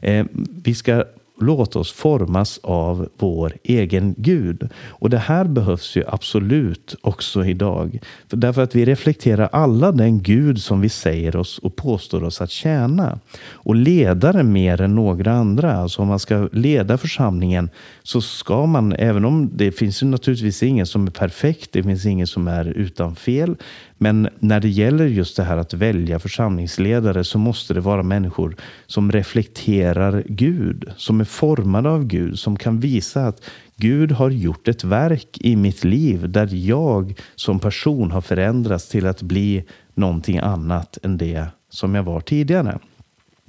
Eh, 0.00 0.26
vi 0.64 0.74
ska 0.74 1.04
Låt 1.42 1.76
oss 1.76 1.92
formas 1.92 2.60
av 2.62 3.08
vår 3.18 3.52
egen 3.62 4.14
Gud. 4.18 4.68
Och 4.88 5.10
det 5.10 5.18
här 5.18 5.44
behövs 5.44 5.96
ju 5.96 6.04
absolut 6.06 6.94
också 7.00 7.44
idag. 7.44 7.98
För 8.28 8.36
därför 8.36 8.62
att 8.62 8.74
vi 8.74 8.84
reflekterar 8.84 9.48
alla 9.52 9.92
den 9.92 10.22
Gud 10.22 10.62
som 10.62 10.80
vi 10.80 10.88
säger 10.88 11.36
oss 11.36 11.58
och 11.58 11.76
påstår 11.76 12.24
oss 12.24 12.40
att 12.40 12.50
tjäna. 12.50 13.18
Och 13.50 13.74
ledare 13.74 14.42
mer 14.42 14.80
än 14.80 14.94
några 14.94 15.32
andra. 15.32 15.72
Alltså 15.72 16.02
om 16.02 16.08
man 16.08 16.18
ska 16.18 16.48
leda 16.52 16.98
församlingen 16.98 17.70
så 18.02 18.20
ska 18.20 18.66
man, 18.66 18.92
även 18.92 19.24
om 19.24 19.50
det 19.54 19.72
finns 19.72 20.02
ju 20.02 20.06
naturligtvis 20.06 20.62
ingen 20.62 20.86
som 20.86 21.06
är 21.06 21.10
perfekt, 21.10 21.72
det 21.72 21.82
finns 21.82 22.06
ingen 22.06 22.26
som 22.26 22.48
är 22.48 22.64
utan 22.64 23.16
fel. 23.16 23.56
Men 24.02 24.28
när 24.38 24.60
det 24.60 24.68
gäller 24.68 25.06
just 25.06 25.36
det 25.36 25.42
här 25.42 25.56
att 25.56 25.74
välja 25.74 26.18
församlingsledare 26.18 27.24
så 27.24 27.38
måste 27.38 27.74
det 27.74 27.80
vara 27.80 28.02
människor 28.02 28.56
som 28.86 29.12
reflekterar 29.12 30.24
Gud, 30.26 30.92
som 30.96 31.20
är 31.20 31.24
formade 31.24 31.90
av 31.90 32.04
Gud, 32.04 32.38
som 32.38 32.56
kan 32.56 32.80
visa 32.80 33.26
att 33.26 33.42
Gud 33.76 34.12
har 34.12 34.30
gjort 34.30 34.68
ett 34.68 34.84
verk 34.84 35.38
i 35.40 35.56
mitt 35.56 35.84
liv 35.84 36.30
där 36.30 36.48
jag 36.52 37.20
som 37.34 37.58
person 37.58 38.10
har 38.10 38.20
förändrats 38.20 38.88
till 38.88 39.06
att 39.06 39.22
bli 39.22 39.64
någonting 39.94 40.38
annat 40.38 40.98
än 41.02 41.16
det 41.16 41.46
som 41.70 41.94
jag 41.94 42.02
var 42.02 42.20
tidigare. 42.20 42.78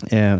Eh, 0.10 0.38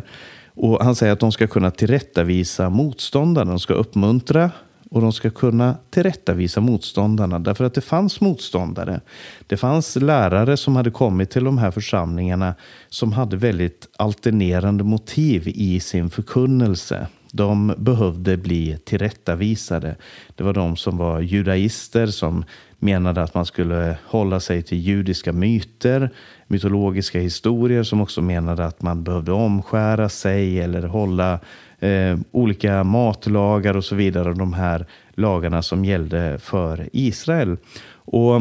och 0.54 0.84
Han 0.84 0.96
säger 0.96 1.14
att 1.14 1.20
de 1.20 1.32
ska 1.32 1.48
kunna 1.48 1.72
tillrättavisa 1.72 2.70
motståndaren, 2.70 3.48
de 3.48 3.60
ska 3.60 3.74
uppmuntra 3.74 4.52
och 4.92 5.02
de 5.02 5.14
ska 5.14 5.30
kunna 5.30 5.78
tillrättavisa 5.90 6.62
motståndarna 6.62 7.40
därför 7.40 7.64
att 7.64 7.74
det 7.74 7.82
fanns 7.82 8.22
motståndare. 8.22 9.02
Det 9.48 9.58
fanns 9.58 9.96
lärare 9.96 10.58
som 10.58 10.76
hade 10.76 10.92
kommit 10.92 11.30
till 11.30 11.44
de 11.44 11.58
här 11.58 11.72
församlingarna 11.72 12.56
som 12.90 13.14
hade 13.14 13.38
väldigt 13.38 13.88
alternerande 13.98 14.84
motiv 14.84 15.44
i 15.48 15.80
sin 15.80 16.10
förkunnelse. 16.10 17.08
De 17.32 17.74
behövde 17.78 18.38
bli 18.38 18.78
tillrättavisade. 18.84 19.96
Det 20.36 20.44
var 20.44 20.54
de 20.54 20.78
som 20.78 20.98
var 20.98 21.22
judaister 21.22 22.08
som 22.08 22.46
menade 22.80 23.22
att 23.22 23.34
man 23.34 23.46
skulle 23.46 23.98
hålla 24.06 24.40
sig 24.40 24.64
till 24.64 24.78
judiska 24.78 25.34
myter, 25.34 26.10
mytologiska 26.48 27.20
historier 27.20 27.84
som 27.84 28.02
också 28.02 28.22
menade 28.22 28.66
att 28.66 28.82
man 28.82 29.04
behövde 29.04 29.32
omskära 29.32 30.10
sig 30.10 30.60
eller 30.60 30.84
hålla 30.84 31.40
eh, 31.80 32.18
olika 32.32 32.84
matlagar 32.84 33.78
och 33.78 33.86
så 33.86 33.96
vidare. 33.96 34.34
De 34.34 34.54
här 34.54 34.86
lagarna 35.16 35.62
som 35.62 35.86
gällde 35.86 36.40
för 36.40 36.90
Israel. 36.94 37.58
Och 37.94 38.36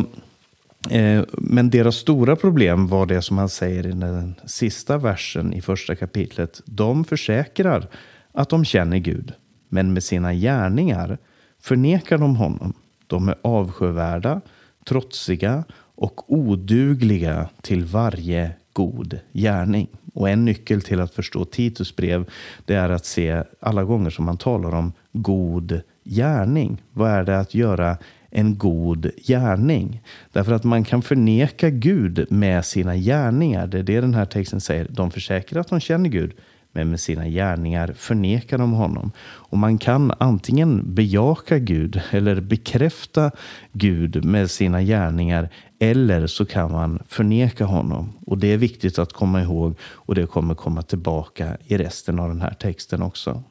eh, 0.91 1.25
men 1.33 1.71
deras 1.71 1.97
stora 1.97 2.37
problem 2.37 2.87
var 2.87 3.07
det 3.07 3.23
som 3.23 3.39
han 3.39 3.49
säger 3.49 3.87
i 3.87 3.93
den 3.93 4.35
sista 4.47 4.99
versen 4.99 5.53
i 5.53 5.61
första 5.61 5.95
kapitlet. 5.95 6.61
De 6.65 7.05
försäkrar 7.05 7.89
att 8.33 8.49
de 8.49 8.65
känner 8.65 8.99
Gud, 8.99 9.33
men 9.69 9.93
med 9.93 10.05
sina 10.05 10.35
gärningar 10.35 11.19
förnekar 11.61 12.19
de 12.19 12.37
honom. 12.37 12.73
De 13.07 13.29
är 13.29 13.35
avskyvärda, 13.43 14.41
trotsiga 14.89 15.65
och 15.95 16.33
odugliga 16.33 17.49
till 17.63 17.85
varje 17.85 18.51
god 18.73 19.19
gärning. 19.33 19.89
Och 20.15 20.29
en 20.29 20.45
nyckel 20.45 20.83
till 20.83 21.01
att 21.01 21.15
förstå 21.15 21.45
Titus 21.45 21.97
brev 21.97 22.31
det 22.65 22.75
är 22.75 22.91
att 22.91 23.07
se 23.07 23.43
alla 23.61 23.85
gånger 23.85 24.11
som 24.11 24.25
man 24.25 24.37
talar 24.37 24.75
om 24.75 24.93
god 25.13 25.81
gärning. 26.05 26.83
Vad 26.93 27.11
är 27.11 27.25
det 27.25 27.39
att 27.39 27.55
göra 27.55 27.97
en 28.31 28.59
god 28.59 29.11
gärning? 29.17 30.03
Därför 30.33 30.53
att 30.53 30.65
man 30.65 30.85
kan 30.85 31.03
förneka 31.03 31.71
Gud 31.71 32.27
med 32.31 32.65
sina 32.65 32.97
gärningar. 32.97 33.67
Det 33.67 33.79
är 33.79 33.83
det 33.83 34.01
den 34.01 34.15
här 34.15 34.27
texten 34.27 34.61
säger. 34.61 34.87
De 34.91 35.11
försäkrar 35.11 35.61
att 35.61 35.69
de 35.69 35.81
känner 35.81 36.09
Gud, 36.09 36.33
men 36.73 36.91
med 36.91 37.01
sina 37.01 37.29
gärningar 37.29 37.95
förnekar 37.97 38.59
de 38.59 38.73
honom. 38.73 39.13
Och 39.23 39.59
man 39.59 39.79
kan 39.79 40.13
antingen 40.19 40.95
bejaka 40.95 41.59
Gud 41.59 42.01
eller 42.11 42.41
bekräfta 42.41 43.31
Gud 43.73 44.25
med 44.25 44.51
sina 44.51 44.83
gärningar 44.83 45.49
eller 45.79 46.27
så 46.27 46.47
kan 46.47 46.73
man 46.73 47.03
förneka 47.09 47.65
honom. 47.65 48.13
Och 48.27 48.39
det 48.39 48.53
är 48.53 48.57
viktigt 48.57 48.99
att 48.99 49.13
komma 49.13 49.43
ihåg 49.43 49.75
och 49.83 50.15
det 50.15 50.27
kommer 50.27 50.55
komma 50.55 50.83
tillbaka 50.83 51.57
i 51.67 51.77
resten 51.77 52.19
av 52.19 52.29
den 52.29 52.41
här 52.41 52.55
texten 52.55 53.03
också. 53.03 53.43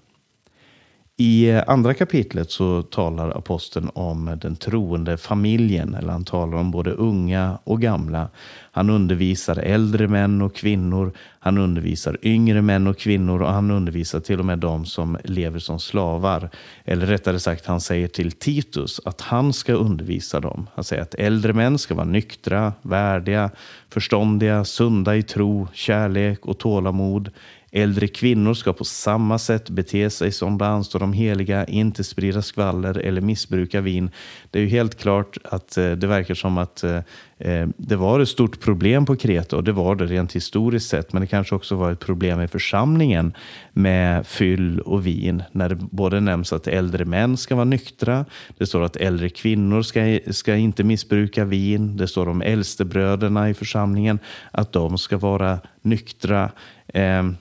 I 1.22 1.50
eh, 1.50 1.64
andra 1.68 1.94
kapitlet 1.94 2.52
så 2.52 2.82
talar 2.82 3.38
aposteln 3.38 3.90
om 3.94 4.38
den 4.42 4.56
troende 4.56 5.18
familjen, 5.18 5.96
eller 5.96 6.12
han 6.12 6.26
talar 6.26 6.58
om 6.58 6.72
både 6.72 6.92
unga 6.92 7.60
och 7.64 7.82
gamla. 7.82 8.30
Han 8.72 8.90
undervisar 8.90 9.58
äldre 9.58 10.08
män 10.08 10.42
och 10.42 10.56
kvinnor, 10.56 11.12
han 11.40 11.58
undervisar 11.58 12.18
yngre 12.22 12.62
män 12.62 12.88
och 12.88 12.98
kvinnor 12.98 13.42
och 13.42 13.50
han 13.50 13.72
undervisar 13.72 14.20
till 14.20 14.40
och 14.40 14.46
med 14.46 14.60
de 14.60 14.86
som 14.86 15.18
lever 15.24 15.60
som 15.60 15.80
slavar. 15.80 16.50
Eller 16.86 17.06
rättare 17.06 17.40
sagt, 17.40 17.66
han 17.66 17.82
säger 17.82 18.08
till 18.08 18.32
Titus 18.32 19.02
att 19.06 19.22
han 19.22 19.54
ska 19.54 19.74
undervisa 19.74 20.40
dem. 20.40 20.68
Han 20.74 20.84
säger 20.84 21.02
att 21.02 21.16
äldre 21.16 21.54
män 21.54 21.78
ska 21.78 21.96
vara 21.96 22.06
nyktra, 22.06 22.74
värdiga, 22.82 23.50
förståndiga, 23.90 24.66
sunda 24.66 25.16
i 25.16 25.24
tro, 25.24 25.68
kärlek 25.74 26.46
och 26.46 26.58
tålamod. 26.58 27.32
Äldre 27.72 28.08
kvinnor 28.08 28.54
ska 28.54 28.74
på 28.74 28.84
samma 28.84 29.40
sätt 29.40 29.70
bete 29.70 30.10
sig 30.10 30.32
som 30.32 30.58
det 30.58 30.68
anstår 30.68 31.00
de 31.00 31.14
heliga, 31.14 31.66
inte 31.66 32.04
sprida 32.04 32.42
skvaller 32.42 32.98
eller 32.98 33.22
missbruka 33.22 33.82
vin. 33.82 34.12
Det 34.52 34.60
är 34.60 34.64
ju 34.64 34.70
helt 34.70 35.00
klart 35.00 35.38
att 35.44 35.78
eh, 35.78 35.92
det 35.92 36.08
verkar 36.08 36.36
som 36.36 36.58
att 36.58 36.84
eh, 36.84 36.98
eh, 37.38 37.68
det 37.78 37.96
var 37.96 38.20
ett 38.20 38.30
stort 38.30 38.60
problem 38.60 39.06
på 39.06 39.16
Kreta 39.16 39.56
och 39.56 39.64
det 39.64 39.72
var 39.72 39.96
det 39.96 40.06
rent 40.06 40.36
historiskt 40.36 40.90
sett. 40.90 41.14
Men 41.14 41.22
det 41.22 41.28
kanske 41.28 41.56
också 41.56 41.76
var 41.76 41.92
ett 41.92 42.00
problem 42.00 42.42
i 42.42 42.48
församlingen 42.48 43.34
med 43.74 44.28
fyll 44.28 44.80
och 44.80 45.08
vin. 45.08 45.44
När 45.52 45.70
det 45.70 45.76
både 45.76 46.20
nämns 46.20 46.54
att 46.54 46.68
äldre 46.68 47.06
män 47.06 47.38
ska 47.38 47.56
vara 47.56 47.66
nyktra, 47.66 48.26
det 48.58 48.66
står 48.66 48.84
att 48.84 48.96
äldre 48.96 49.30
kvinnor 49.30 49.82
ska, 49.82 50.20
ska 50.32 50.56
inte 50.56 50.84
missbruka 50.84 51.46
vin, 51.46 51.98
det 51.98 52.08
står 52.08 52.30
om 52.30 52.42
äldstebröderna 52.42 53.50
i 53.50 53.54
församlingen, 53.54 54.20
att 54.52 54.72
de 54.72 54.98
ska 54.98 55.18
vara 55.18 55.60
nyktra. 55.82 56.52
Ehm, 56.94 57.36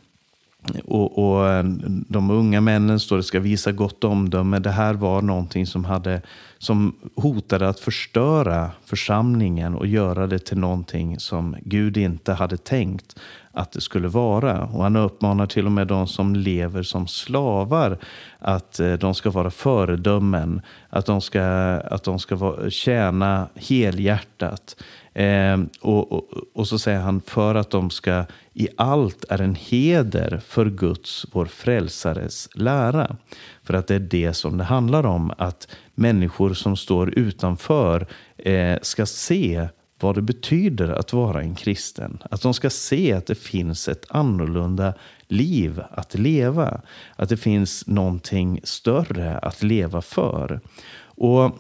och, 0.85 1.19
och, 1.19 1.49
eh, 1.49 1.65
de 2.09 2.31
unga 2.31 2.61
männen 2.61 3.01
står 3.01 3.17
det 3.17 3.23
ska 3.23 3.41
visa 3.41 3.73
gott 3.73 4.05
omdöme. 4.05 4.59
Det 4.59 4.71
här 4.71 4.95
var 4.95 5.23
någonting 5.23 5.67
som, 5.67 5.85
hade, 5.85 6.23
som 6.59 6.95
hotade 7.17 7.69
att 7.69 7.81
förstöra 7.81 8.71
församlingen 8.85 9.75
och 9.75 9.87
göra 9.87 10.27
det 10.27 10.39
till 10.39 10.59
någonting 10.59 11.19
som 11.19 11.57
Gud 11.61 11.97
inte 11.97 12.33
hade 12.33 12.57
tänkt 12.57 13.17
att 13.53 13.73
det 13.73 13.81
skulle 13.81 14.09
vara. 14.09 14.65
Och 14.65 14.83
han 14.83 14.97
uppmanar 14.97 15.47
till 15.47 15.67
och 15.67 15.73
med 15.73 15.87
de 15.87 16.07
som 16.07 16.37
lever 16.37 16.83
som 16.83 17.07
slavar 17.07 17.99
att 18.39 18.81
eh, 18.81 18.93
de 18.93 19.15
ska 19.15 19.31
vara 19.31 19.51
föredömen, 19.51 20.63
att 20.91 21.07
de 21.07 21.21
ska, 21.21 21.43
att 21.85 22.05
de 22.05 22.19
ska 22.19 22.57
tjäna 22.71 23.49
helhjärtat. 23.55 24.77
Eh, 25.19 25.59
och, 25.81 26.13
och, 26.13 26.25
och, 26.53 26.69
så 26.69 26.79
säger 26.79 27.01
han 27.01 27.21
för 27.21 27.55
att 27.55 27.71
de 27.71 27.91
ska 27.91 28.25
i 28.55 28.69
allt 28.77 29.25
är 29.29 29.41
en 29.41 29.55
heder 29.55 30.41
för 30.47 30.71
Guds, 30.71 31.27
vår 31.33 31.47
frälsares 31.47 32.49
lära. 32.55 33.17
För 33.63 33.75
att 33.75 33.87
det 33.87 33.95
är 33.95 33.99
det 33.99 34.33
som 34.33 34.59
det 34.59 34.65
handlar 34.65 35.07
om, 35.07 35.33
att 35.39 35.69
människor 35.95 36.55
som 36.55 36.77
står 36.77 37.19
utanför 37.19 38.07
eh, 38.37 38.79
ska 38.83 39.07
se 39.07 39.69
vad 40.01 40.15
det 40.15 40.23
betyder 40.23 40.89
att 40.89 41.13
vara 41.13 41.43
en 41.43 41.55
kristen. 41.55 42.23
Att 42.31 42.43
de 42.43 42.55
ska 42.55 42.71
se 42.71 43.13
att 43.13 43.27
det 43.27 43.39
finns 43.39 43.89
ett 43.89 44.05
annorlunda 44.09 44.95
liv 45.29 45.83
att 45.91 46.15
leva. 46.15 46.81
Att 47.17 47.29
det 47.29 47.37
finns 47.37 47.87
någonting 47.87 48.61
större 48.65 49.39
att 49.39 49.63
leva 49.63 50.03
för. 50.03 50.61
Och 51.01 51.59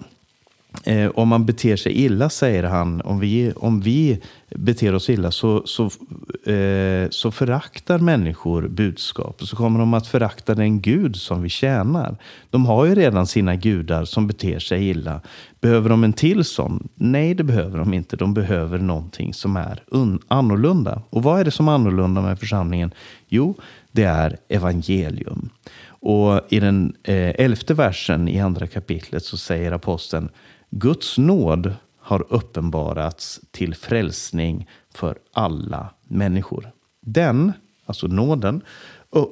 Eh, 0.84 1.10
om 1.14 1.28
man 1.28 1.46
beter 1.46 1.76
sig 1.76 1.92
illa, 1.92 2.30
säger 2.30 2.64
han, 2.64 3.00
om 3.00 3.20
vi, 3.20 3.52
om 3.56 3.80
vi 3.80 4.20
beter 4.50 4.94
oss 4.94 5.10
illa 5.10 5.30
så, 5.30 5.62
så, 5.66 5.84
eh, 6.52 7.08
så 7.10 7.30
föraktar 7.30 7.98
människor 7.98 8.68
budskap. 8.68 9.42
Så 9.42 9.56
kommer 9.56 9.80
de 9.80 9.94
att 9.94 10.06
förakta 10.06 10.54
den 10.54 10.80
Gud 10.80 11.16
som 11.16 11.42
vi 11.42 11.48
tjänar. 11.48 12.16
De 12.50 12.66
har 12.66 12.84
ju 12.84 12.94
redan 12.94 13.26
sina 13.26 13.56
gudar 13.56 14.04
som 14.04 14.26
beter 14.26 14.58
sig 14.58 14.88
illa. 14.88 15.20
Behöver 15.60 15.90
de 15.90 16.04
en 16.04 16.12
till 16.12 16.44
sån? 16.44 16.88
Nej, 16.94 17.34
det 17.34 17.44
behöver 17.44 17.78
de 17.78 17.94
inte. 17.94 18.16
De 18.16 18.34
behöver 18.34 18.78
någonting 18.78 19.34
som 19.34 19.56
är 19.56 19.82
annorlunda. 20.28 21.02
Och 21.10 21.22
vad 21.22 21.40
är 21.40 21.44
det 21.44 21.50
som 21.50 21.68
är 21.68 21.72
annorlunda 21.72 22.20
med 22.20 22.38
församlingen? 22.38 22.90
Jo, 23.28 23.54
det 23.92 24.04
är 24.04 24.36
evangelium. 24.48 25.50
Och 26.00 26.40
i 26.48 26.60
den 26.60 26.96
eh, 27.02 27.34
elfte 27.40 27.74
versen 27.74 28.28
i 28.28 28.40
andra 28.40 28.66
kapitlet 28.66 29.24
så 29.24 29.36
säger 29.36 29.72
aposteln 29.72 30.30
Guds 30.70 31.18
nåd 31.18 31.74
har 32.00 32.26
uppenbarats 32.28 33.40
till 33.50 33.74
frälsning 33.74 34.68
för 34.94 35.18
alla 35.32 35.94
människor. 36.08 36.70
Den, 37.00 37.52
alltså 37.86 38.06
nåden, 38.06 38.62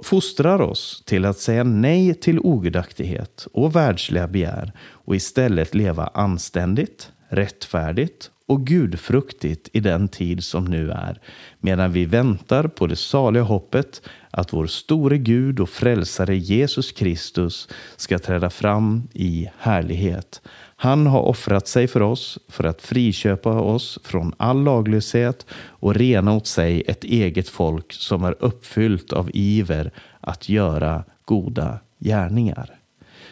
fostrar 0.02 0.60
oss 0.60 1.02
till 1.06 1.24
att 1.24 1.38
säga 1.38 1.64
nej 1.64 2.14
till 2.14 2.38
ogudaktighet 2.38 3.46
och 3.52 3.76
världsliga 3.76 4.28
begär 4.28 4.72
och 4.80 5.16
istället 5.16 5.74
leva 5.74 6.06
anständigt, 6.14 7.12
rättfärdigt 7.28 8.30
och 8.46 8.66
gudfruktigt 8.66 9.68
i 9.72 9.80
den 9.80 10.08
tid 10.08 10.44
som 10.44 10.64
nu 10.64 10.90
är, 10.90 11.20
medan 11.58 11.92
vi 11.92 12.04
väntar 12.04 12.68
på 12.68 12.86
det 12.86 12.96
saliga 12.96 13.42
hoppet 13.42 14.02
att 14.30 14.52
vår 14.52 14.66
store 14.66 15.18
Gud 15.18 15.60
och 15.60 15.68
frälsare 15.68 16.36
Jesus 16.36 16.92
Kristus 16.92 17.68
ska 17.96 18.18
träda 18.18 18.50
fram 18.50 19.08
i 19.12 19.50
härlighet. 19.58 20.42
Han 20.76 21.06
har 21.06 21.20
offrat 21.20 21.68
sig 21.68 21.88
för 21.88 22.02
oss 22.02 22.38
för 22.48 22.64
att 22.64 22.82
friköpa 22.82 23.50
oss 23.50 23.98
från 24.02 24.34
all 24.36 24.62
laglöshet 24.62 25.46
och 25.54 25.94
rena 25.94 26.32
åt 26.32 26.46
sig 26.46 26.82
ett 26.86 27.04
eget 27.04 27.48
folk 27.48 27.92
som 27.92 28.24
är 28.24 28.36
uppfyllt 28.38 29.12
av 29.12 29.30
iver 29.34 29.90
att 30.20 30.48
göra 30.48 31.04
goda 31.24 31.78
gärningar. 31.98 32.78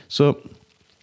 Så 0.09 0.37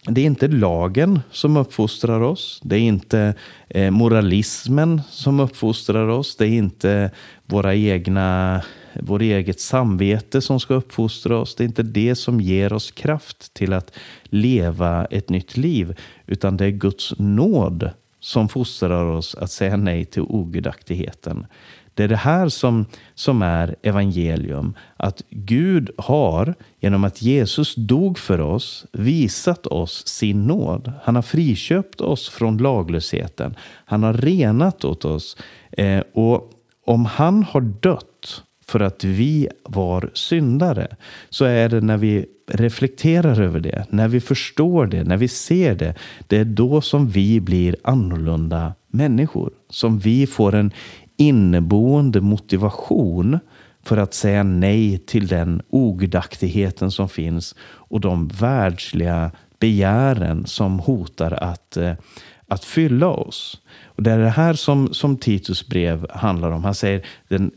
det 0.06 0.20
är 0.20 0.24
inte 0.24 0.48
lagen 0.48 1.20
som 1.30 1.56
uppfostrar 1.56 2.20
oss. 2.20 2.60
Det 2.64 2.76
är 2.76 2.80
inte 2.80 3.34
eh, 3.68 3.90
moralismen 3.90 5.02
som 5.10 5.40
uppfostrar 5.40 6.08
oss. 6.08 6.36
Det 6.36 6.44
är 6.44 6.50
inte 6.50 7.10
våra 7.46 7.74
egna, 7.74 8.62
vår 9.00 9.22
eget 9.22 9.60
samvete 9.60 10.40
som 10.40 10.60
ska 10.60 10.74
uppfostra 10.74 11.38
oss. 11.38 11.54
Det 11.54 11.64
är 11.64 11.68
inte 11.68 11.82
det 11.82 12.14
som 12.14 12.40
ger 12.40 12.72
oss 12.72 12.90
kraft 12.90 13.54
till 13.54 13.72
att 13.72 13.92
leva 14.24 15.04
ett 15.04 15.28
nytt 15.28 15.56
liv. 15.56 15.98
Utan 16.26 16.56
det 16.56 16.64
är 16.64 16.70
Guds 16.70 17.14
nåd 17.18 17.90
som 18.20 18.48
fostrar 18.48 19.04
oss 19.04 19.34
att 19.34 19.50
säga 19.50 19.76
nej 19.76 20.04
till 20.04 20.22
ogudaktigheten. 20.22 21.46
Det 21.94 22.04
är 22.04 22.08
det 22.08 22.16
här 22.16 22.48
som, 22.48 22.86
som 23.14 23.42
är 23.42 23.76
evangelium. 23.82 24.74
Att 24.96 25.22
Gud 25.30 25.90
har, 25.98 26.54
genom 26.80 27.04
att 27.04 27.22
Jesus 27.22 27.74
dog 27.74 28.18
för 28.18 28.40
oss, 28.40 28.86
visat 28.92 29.66
oss 29.66 30.06
sin 30.06 30.46
nåd. 30.46 30.92
Han 31.02 31.14
har 31.14 31.22
friköpt 31.22 32.00
oss 32.00 32.28
från 32.28 32.58
laglösheten. 32.58 33.56
Han 33.84 34.02
har 34.02 34.12
renat 34.12 34.84
åt 34.84 35.04
oss. 35.04 35.36
Eh, 35.72 36.02
och 36.12 36.50
om 36.86 37.04
han 37.04 37.42
har 37.42 37.60
dött 37.60 38.42
för 38.66 38.80
att 38.80 39.04
vi 39.04 39.48
var 39.64 40.10
syndare 40.14 40.96
så 41.30 41.44
är 41.44 41.68
det 41.68 41.80
när 41.80 41.96
vi 41.96 42.26
reflekterar 42.46 43.40
över 43.40 43.60
det, 43.60 43.86
när 43.90 44.08
vi 44.08 44.20
förstår 44.20 44.86
det, 44.86 45.04
när 45.04 45.16
vi 45.16 45.28
ser 45.28 45.74
det, 45.74 45.94
det 46.26 46.36
är 46.36 46.44
då 46.44 46.80
som 46.80 47.08
vi 47.08 47.40
blir 47.40 47.76
annorlunda 47.82 48.74
människor. 48.88 49.52
Som 49.68 49.98
vi 49.98 50.26
får 50.26 50.54
en 50.54 50.72
inneboende 51.16 52.20
motivation 52.20 53.38
för 53.82 53.96
att 53.96 54.14
säga 54.14 54.42
nej 54.42 54.98
till 54.98 55.26
den 55.26 55.62
ogudaktigheten 55.70 56.90
som 56.90 57.08
finns 57.08 57.54
och 57.62 58.00
de 58.00 58.28
världsliga 58.28 59.30
begären 59.58 60.46
som 60.46 60.78
hotar 60.78 61.32
att, 61.32 61.76
eh, 61.76 61.92
att 62.48 62.64
fylla 62.64 63.08
oss. 63.08 63.60
Och 63.84 64.02
det 64.02 64.10
är 64.10 64.18
det 64.18 64.28
här 64.28 64.54
som, 64.54 64.94
som 64.94 65.16
Titus 65.16 65.68
brev 65.68 66.06
handlar 66.10 66.50
om. 66.50 66.64
Han 66.64 66.74
säger 66.74 67.06
den 67.28 67.50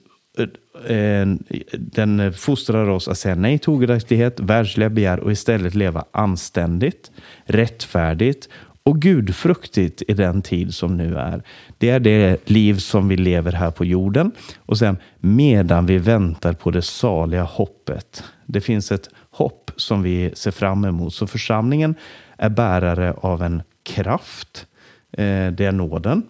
eh, 0.88 1.28
den 1.74 2.34
fostrar 2.34 2.90
oss 2.90 3.08
att 3.08 3.18
säga 3.18 3.36
nej 3.36 3.60
till 3.60 3.70
ogudaktighet, 3.70 4.40
världsliga 4.40 4.90
begär 4.90 5.20
och 5.20 5.32
istället 5.32 5.76
leva 5.76 6.06
anständigt, 6.12 7.12
rättfärdigt 7.46 8.50
och 8.86 9.02
gudfruktigt 9.02 10.04
i 10.08 10.14
den 10.14 10.42
tid 10.42 10.74
som 10.74 10.98
nu 10.98 11.18
är. 11.18 11.44
Det 11.78 11.90
är 11.90 12.00
det 12.00 12.50
liv 12.50 12.78
som 12.78 13.08
vi 13.08 13.18
lever 13.18 13.52
här 13.52 13.72
på 13.72 13.86
jorden. 13.86 14.32
Och 14.58 14.78
sen 14.78 14.98
medan 15.18 15.86
vi 15.86 15.98
väntar 15.98 16.54
på 16.54 16.72
det 16.72 16.82
saliga 16.82 17.44
hoppet. 17.44 18.24
Det 18.46 18.62
finns 18.62 18.92
ett 18.92 19.10
hopp 19.30 19.72
som 19.76 20.04
vi 20.04 20.32
ser 20.36 20.52
fram 20.52 20.86
emot. 20.86 21.14
Så 21.14 21.28
församlingen 21.28 21.96
är 22.38 22.50
bärare 22.50 23.14
av 23.14 23.44
en 23.44 23.64
kraft. 23.84 24.68
Eh, 25.12 25.52
det 25.52 25.66
är 25.66 25.72
nåden. 25.72 26.24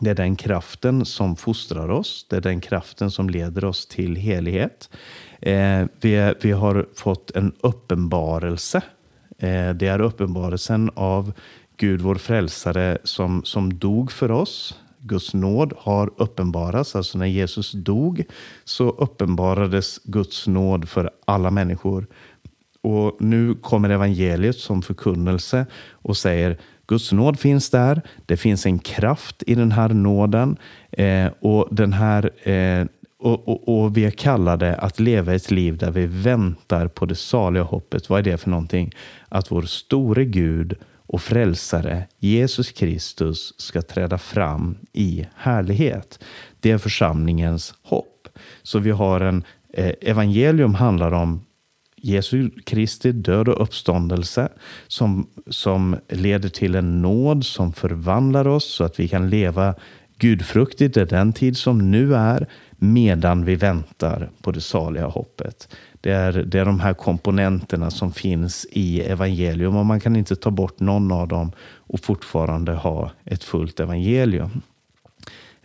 Det 0.00 0.10
är 0.10 0.14
den 0.14 0.36
kraften 0.36 1.04
som 1.04 1.36
fostrar 1.36 1.88
oss. 1.88 2.26
Det 2.30 2.36
är 2.36 2.40
den 2.40 2.60
kraften 2.60 3.10
som 3.10 3.30
leder 3.30 3.64
oss 3.64 3.86
till 3.86 4.16
helighet. 4.16 4.90
Eh, 5.40 5.84
vi, 6.00 6.34
vi 6.42 6.52
har 6.52 6.86
fått 6.94 7.30
en 7.30 7.52
uppenbarelse. 7.60 8.82
Eh, 9.38 9.70
det 9.70 9.86
är 9.86 10.00
uppenbarelsen 10.00 10.90
av 10.94 11.32
Gud 11.76 12.00
vår 12.00 12.14
frälsare 12.14 12.98
som, 13.04 13.44
som 13.44 13.78
dog 13.78 14.12
för 14.12 14.30
oss. 14.30 14.80
Guds 14.98 15.34
nåd 15.34 15.72
har 15.78 16.10
uppenbarats. 16.16 16.96
Alltså 16.96 17.18
när 17.18 17.26
Jesus 17.26 17.72
dog 17.72 18.24
så 18.64 18.90
uppenbarades 18.90 20.00
Guds 20.04 20.46
nåd 20.46 20.88
för 20.88 21.10
alla 21.24 21.50
människor. 21.50 22.06
Och 22.82 23.16
nu 23.20 23.54
kommer 23.54 23.90
evangeliet 23.90 24.56
som 24.56 24.82
förkunnelse 24.82 25.66
och 25.90 26.16
säger 26.16 26.58
Guds 26.86 27.12
nåd 27.12 27.38
finns 27.38 27.70
där. 27.70 28.02
Det 28.26 28.36
finns 28.36 28.66
en 28.66 28.78
kraft 28.78 29.42
i 29.46 29.54
den 29.54 29.72
här 29.72 29.88
nåden. 29.88 30.56
Eh, 30.90 31.30
och, 31.40 31.68
den 31.70 31.92
här, 31.92 32.48
eh, 32.48 32.86
och, 33.18 33.48
och, 33.48 33.82
och, 33.82 33.96
vi 33.96 34.04
är 34.04 34.10
kallade 34.10 34.74
att 34.74 35.00
leva 35.00 35.34
ett 35.34 35.50
liv 35.50 35.76
där 35.76 35.90
vi 35.90 36.06
väntar 36.06 36.88
på 36.88 37.06
det 37.06 37.14
saliga 37.14 37.62
hoppet. 37.62 38.10
Vad 38.10 38.18
är 38.18 38.22
det 38.22 38.38
för 38.38 38.50
någonting? 38.50 38.94
Att 39.28 39.50
vår 39.50 39.62
store 39.62 40.24
Gud 40.24 40.76
och 41.06 41.22
frälsare 41.22 42.04
Jesus 42.18 42.72
Kristus 42.72 43.60
ska 43.60 43.82
träda 43.82 44.18
fram 44.18 44.78
i 44.92 45.26
härlighet. 45.36 46.18
Det 46.60 46.70
är 46.70 46.78
församlingens 46.78 47.74
hopp. 47.82 48.28
Så 48.62 48.78
vi 48.78 48.90
har 48.90 49.20
en 49.20 49.44
eh, 49.72 49.92
evangelium 50.00 50.74
handlar 50.74 51.12
om 51.12 51.46
Jesu 51.96 52.50
Kristi 52.64 53.12
död 53.12 53.48
och 53.48 53.62
uppståndelse 53.62 54.48
som, 54.86 55.26
som 55.46 55.96
leder 56.08 56.48
till 56.48 56.74
en 56.74 57.02
nåd 57.02 57.44
som 57.44 57.72
förvandlar 57.72 58.46
oss 58.46 58.64
så 58.64 58.84
att 58.84 59.00
vi 59.00 59.08
kan 59.08 59.30
leva 59.30 59.74
gudfruktigt 60.18 60.96
i 60.96 61.04
den 61.04 61.32
tid 61.32 61.56
som 61.56 61.90
nu 61.90 62.14
är 62.14 62.46
medan 62.76 63.44
vi 63.44 63.56
väntar 63.56 64.30
på 64.42 64.52
det 64.52 64.60
saliga 64.60 65.06
hoppet. 65.06 65.68
Det 66.06 66.12
är, 66.12 66.32
det 66.32 66.58
är 66.58 66.64
de 66.64 66.80
här 66.80 66.94
komponenterna 66.94 67.90
som 67.90 68.12
finns 68.12 68.66
i 68.70 69.00
evangelium 69.00 69.76
och 69.76 69.86
man 69.86 70.00
kan 70.00 70.16
inte 70.16 70.36
ta 70.36 70.50
bort 70.50 70.80
någon 70.80 71.12
av 71.12 71.28
dem 71.28 71.52
och 71.60 72.00
fortfarande 72.00 72.72
ha 72.72 73.10
ett 73.24 73.44
fullt 73.44 73.80
evangelium. 73.80 74.62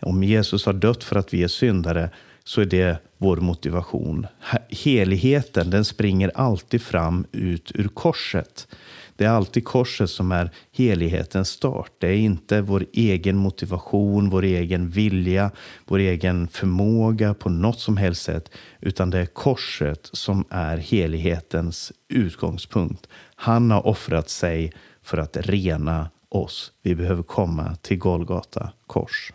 Om 0.00 0.24
Jesus 0.24 0.66
har 0.66 0.72
dött 0.72 1.04
för 1.04 1.16
att 1.16 1.34
vi 1.34 1.42
är 1.42 1.48
syndare 1.48 2.10
så 2.44 2.60
är 2.60 2.64
det 2.64 2.96
vår 3.18 3.36
motivation. 3.36 4.26
Heligheten 4.68 5.70
den 5.70 5.84
springer 5.84 6.30
alltid 6.34 6.82
fram 6.82 7.26
ut 7.32 7.72
ur 7.74 7.88
korset. 7.88 8.68
Det 9.16 9.24
är 9.24 9.28
alltid 9.30 9.64
korset 9.64 10.10
som 10.10 10.32
är 10.32 10.50
helighetens 10.72 11.48
start. 11.48 11.92
Det 11.98 12.08
är 12.08 12.16
inte 12.16 12.60
vår 12.60 12.86
egen 12.92 13.36
motivation, 13.36 14.30
vår 14.30 14.42
egen 14.44 14.88
vilja, 14.88 15.50
vår 15.86 15.98
egen 15.98 16.48
förmåga 16.48 17.34
på 17.34 17.48
något 17.48 17.80
som 17.80 17.96
helst 17.96 18.22
sätt, 18.22 18.50
utan 18.80 19.10
det 19.10 19.18
är 19.18 19.26
korset 19.26 20.10
som 20.12 20.44
är 20.50 20.76
helighetens 20.76 21.92
utgångspunkt. 22.08 23.08
Han 23.34 23.70
har 23.70 23.86
offrat 23.86 24.30
sig 24.30 24.72
för 25.02 25.18
att 25.18 25.36
rena 25.36 26.10
oss. 26.28 26.72
Vi 26.82 26.94
behöver 26.94 27.22
komma 27.22 27.76
till 27.82 27.98
Golgata 27.98 28.72
kors. 28.86 29.32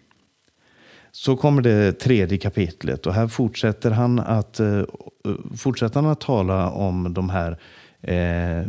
Så 1.11 1.37
kommer 1.37 1.61
det 1.61 1.91
tredje 1.91 2.37
kapitlet 2.37 3.05
och 3.07 3.13
här 3.13 3.27
fortsätter 3.27 3.91
han 3.91 4.19
att, 4.19 4.59
eh, 4.59 4.81
fortsätter 5.57 6.01
han 6.01 6.11
att 6.11 6.21
tala 6.21 6.69
om 6.69 7.13
de 7.13 7.29
här 7.29 7.57
eh, 8.01 8.63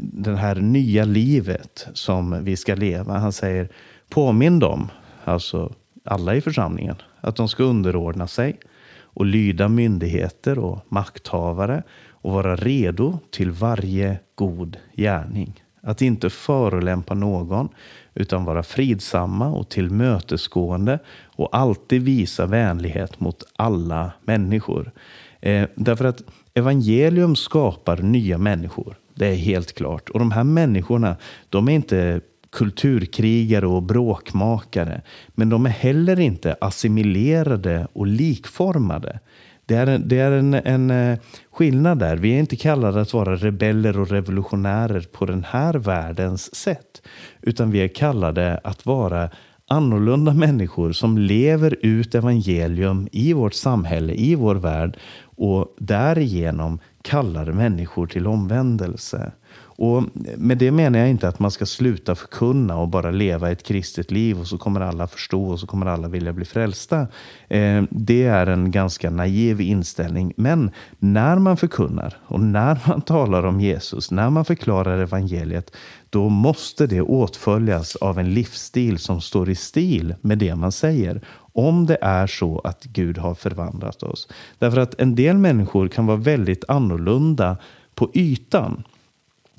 det 0.00 0.36
här 0.36 0.54
nya 0.54 1.04
livet 1.04 1.86
som 1.92 2.44
vi 2.44 2.56
ska 2.56 2.74
leva. 2.74 3.18
Han 3.18 3.32
säger 3.32 3.68
påminn 4.08 4.58
dem, 4.58 4.88
alltså 5.24 5.72
alla 6.04 6.34
i 6.34 6.40
församlingen, 6.40 6.96
att 7.20 7.36
de 7.36 7.48
ska 7.48 7.62
underordna 7.62 8.26
sig 8.26 8.58
och 9.00 9.26
lyda 9.26 9.68
myndigheter 9.68 10.58
och 10.58 10.80
makthavare 10.88 11.82
och 12.10 12.32
vara 12.32 12.56
redo 12.56 13.18
till 13.30 13.50
varje 13.50 14.18
god 14.34 14.76
gärning. 14.96 15.64
Att 15.80 16.02
inte 16.02 16.30
förolämpa 16.30 17.14
någon 17.14 17.68
utan 18.14 18.44
vara 18.44 18.62
fridsamma 18.62 19.48
och 19.48 19.68
tillmötesgående 19.68 20.98
och 21.26 21.56
alltid 21.56 22.02
visa 22.02 22.46
vänlighet 22.46 23.20
mot 23.20 23.44
alla 23.56 24.12
människor. 24.24 24.92
Eh, 25.40 25.68
därför 25.74 26.04
att 26.04 26.22
evangelium 26.58 27.36
skapar 27.36 27.96
nya 27.96 28.38
människor. 28.38 28.96
Det 29.14 29.26
är 29.26 29.34
helt 29.34 29.74
klart. 29.74 30.08
Och 30.08 30.18
de 30.18 30.30
här 30.32 30.44
människorna, 30.44 31.16
de 31.48 31.68
är 31.68 31.72
inte 31.72 32.20
kulturkrigare 32.50 33.66
och 33.66 33.82
bråkmakare. 33.82 35.02
Men 35.28 35.48
de 35.48 35.66
är 35.66 35.70
heller 35.70 36.20
inte 36.20 36.56
assimilerade 36.60 37.88
och 37.92 38.06
likformade. 38.06 39.20
Det 39.66 39.74
är, 39.74 39.86
en, 39.86 40.08
det 40.08 40.18
är 40.18 40.32
en, 40.32 40.54
en 40.54 40.90
eh, 40.90 41.18
skillnad 41.52 41.98
där. 41.98 42.16
Vi 42.16 42.34
är 42.34 42.38
inte 42.38 42.56
kallade 42.56 43.00
att 43.00 43.12
vara 43.12 43.36
rebeller 43.36 44.00
och 44.00 44.10
revolutionärer 44.10 45.00
på 45.00 45.26
den 45.26 45.44
här 45.44 45.74
världens 45.74 46.54
sätt. 46.54 47.02
Utan 47.42 47.70
vi 47.70 47.78
är 47.78 47.88
kallade 47.88 48.60
att 48.64 48.86
vara 48.86 49.30
annorlunda 49.68 50.34
människor 50.34 50.92
som 50.92 51.18
lever 51.18 51.76
ut 51.82 52.14
evangelium 52.14 53.08
i 53.12 53.32
vårt 53.32 53.54
samhälle, 53.54 54.14
i 54.14 54.34
vår 54.34 54.54
värld 54.54 54.96
och 55.38 55.74
därigenom 55.78 56.78
kallar 57.02 57.52
människor 57.52 58.06
till 58.06 58.26
omvändelse. 58.26 59.32
Och 59.80 60.04
med 60.36 60.58
det 60.58 60.70
menar 60.70 60.98
jag 60.98 61.10
inte 61.10 61.28
att 61.28 61.38
man 61.38 61.50
ska 61.50 61.66
sluta 61.66 62.14
förkunna 62.14 62.78
och 62.78 62.88
bara 62.88 63.10
leva 63.10 63.50
ett 63.50 63.62
kristet 63.62 64.10
liv 64.10 64.40
och 64.40 64.46
så 64.46 64.58
kommer 64.58 64.80
alla 64.80 65.06
förstå 65.06 65.44
och 65.44 65.60
så 65.60 65.66
kommer 65.66 65.86
alla 65.86 66.08
vilja 66.08 66.32
bli 66.32 66.44
frälsta. 66.44 67.06
Eh, 67.48 67.82
det 67.90 68.24
är 68.24 68.46
en 68.46 68.70
ganska 68.70 69.10
naiv 69.10 69.60
inställning. 69.60 70.32
Men 70.36 70.70
när 70.98 71.38
man 71.38 71.56
förkunnar 71.56 72.16
och 72.26 72.40
när 72.40 72.78
man 72.86 73.00
talar 73.00 73.42
om 73.42 73.60
Jesus, 73.60 74.10
när 74.10 74.30
man 74.30 74.44
förklarar 74.44 74.98
evangeliet, 74.98 75.76
då 76.10 76.28
måste 76.28 76.86
det 76.86 77.00
åtföljas 77.00 77.96
av 77.96 78.18
en 78.18 78.34
livsstil 78.34 78.98
som 78.98 79.20
står 79.20 79.50
i 79.50 79.54
stil 79.54 80.14
med 80.20 80.38
det 80.38 80.54
man 80.54 80.72
säger. 80.72 81.20
Om 81.52 81.86
det 81.86 81.98
är 82.00 82.26
så 82.26 82.58
att 82.58 82.84
Gud 82.84 83.18
har 83.18 83.34
förvandlat 83.34 84.02
oss. 84.02 84.28
Därför 84.58 84.80
att 84.80 85.00
en 85.00 85.14
del 85.14 85.38
människor 85.38 85.88
kan 85.88 86.06
vara 86.06 86.16
väldigt 86.16 86.64
annorlunda 86.68 87.56
på 87.94 88.10
ytan 88.14 88.84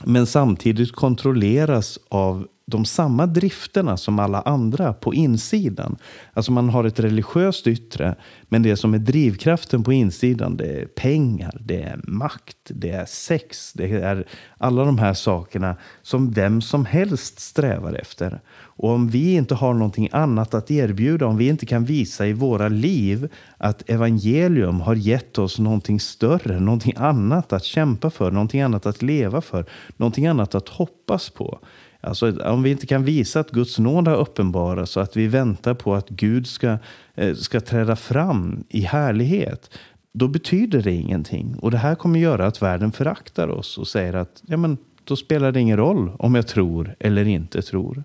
men 0.06 0.26
samtidigt 0.26 0.92
kontrolleras 0.92 2.00
av 2.10 2.48
de 2.70 2.86
samma 2.86 3.26
drifterna 3.26 3.98
som 3.98 4.20
alla 4.20 4.42
andra 4.42 4.94
på 4.94 5.14
insidan. 5.14 5.98
Alltså 6.34 6.52
man 6.52 6.70
har 6.70 6.84
ett 6.84 7.00
religiöst 7.00 7.68
yttre, 7.68 8.16
men 8.50 8.64
det 8.64 8.78
som 8.78 8.94
är 8.94 8.98
drivkraften 8.98 9.84
på 9.84 9.94
insidan 9.94 10.58
det 10.58 10.82
är 10.82 10.86
pengar, 10.86 11.58
det 11.60 11.82
är 11.82 12.00
makt, 12.04 12.58
det 12.68 12.90
är 12.90 13.06
sex, 13.06 13.74
det 13.74 13.92
är 13.92 14.28
alla 14.58 14.86
de 14.86 14.98
här 14.98 15.14
sakerna 15.14 15.76
som 16.02 16.32
vem 16.32 16.62
som 16.62 16.86
helst 16.86 17.40
strävar 17.40 17.94
efter. 17.94 18.42
Och 18.82 18.90
om 18.90 19.10
vi 19.10 19.34
inte 19.34 19.56
har 19.56 19.74
någonting 19.74 20.10
annat 20.12 20.54
att 20.54 20.72
erbjuda, 20.72 21.26
om 21.26 21.38
vi 21.38 21.48
inte 21.48 21.66
kan 21.66 21.86
visa 21.86 22.28
i 22.28 22.34
våra 22.34 22.68
liv 22.68 23.30
att 23.58 23.90
evangelium 23.90 24.82
har 24.82 24.96
gett 24.96 25.38
oss 25.38 25.60
någonting 25.60 26.00
större, 26.00 26.60
någonting 26.60 26.94
annat 26.98 27.54
att 27.54 27.64
kämpa 27.64 28.10
för, 28.10 28.32
någonting 28.32 28.62
annat 28.62 28.86
att 28.86 29.02
leva 29.02 29.42
för, 29.42 29.66
någonting 29.98 30.28
annat 30.28 30.56
att 30.56 30.70
hoppas 30.70 31.30
på 31.30 31.60
Alltså, 32.02 32.40
om 32.44 32.64
vi 32.64 32.72
inte 32.72 32.88
kan 32.88 33.04
visa 33.04 33.40
att 33.40 33.52
Guds 33.52 33.80
nåd 33.80 34.08
har 34.08 34.16
uppenbarats 34.16 34.98
och 34.98 35.04
att 35.04 35.18
vi 35.18 35.28
väntar 35.28 35.74
på 35.74 35.96
att 35.96 36.10
Gud 36.10 36.48
ska, 36.48 36.78
eh, 37.16 37.36
ska 37.36 37.62
träda 37.62 37.96
fram 37.96 38.64
i 38.70 38.82
härlighet, 38.82 39.70
då 40.14 40.28
betyder 40.28 40.82
det 40.82 40.92
ingenting. 40.92 41.56
Och 41.60 41.72
det 41.72 41.78
här 41.78 41.96
kommer 41.96 42.20
göra 42.20 42.48
att 42.48 42.62
världen 42.62 42.92
föraktar 42.92 43.48
oss 43.48 43.78
och 43.78 43.88
säger 43.88 44.14
att 44.14 44.44
ja, 44.46 44.58
men, 44.58 44.78
då 45.10 45.16
spelar 45.16 45.52
det 45.52 45.60
ingen 45.60 45.78
roll 45.78 46.12
om 46.20 46.36
jag 46.36 46.48
tror 46.48 46.96
eller 47.00 47.28
inte 47.28 47.62
tror. 47.62 48.04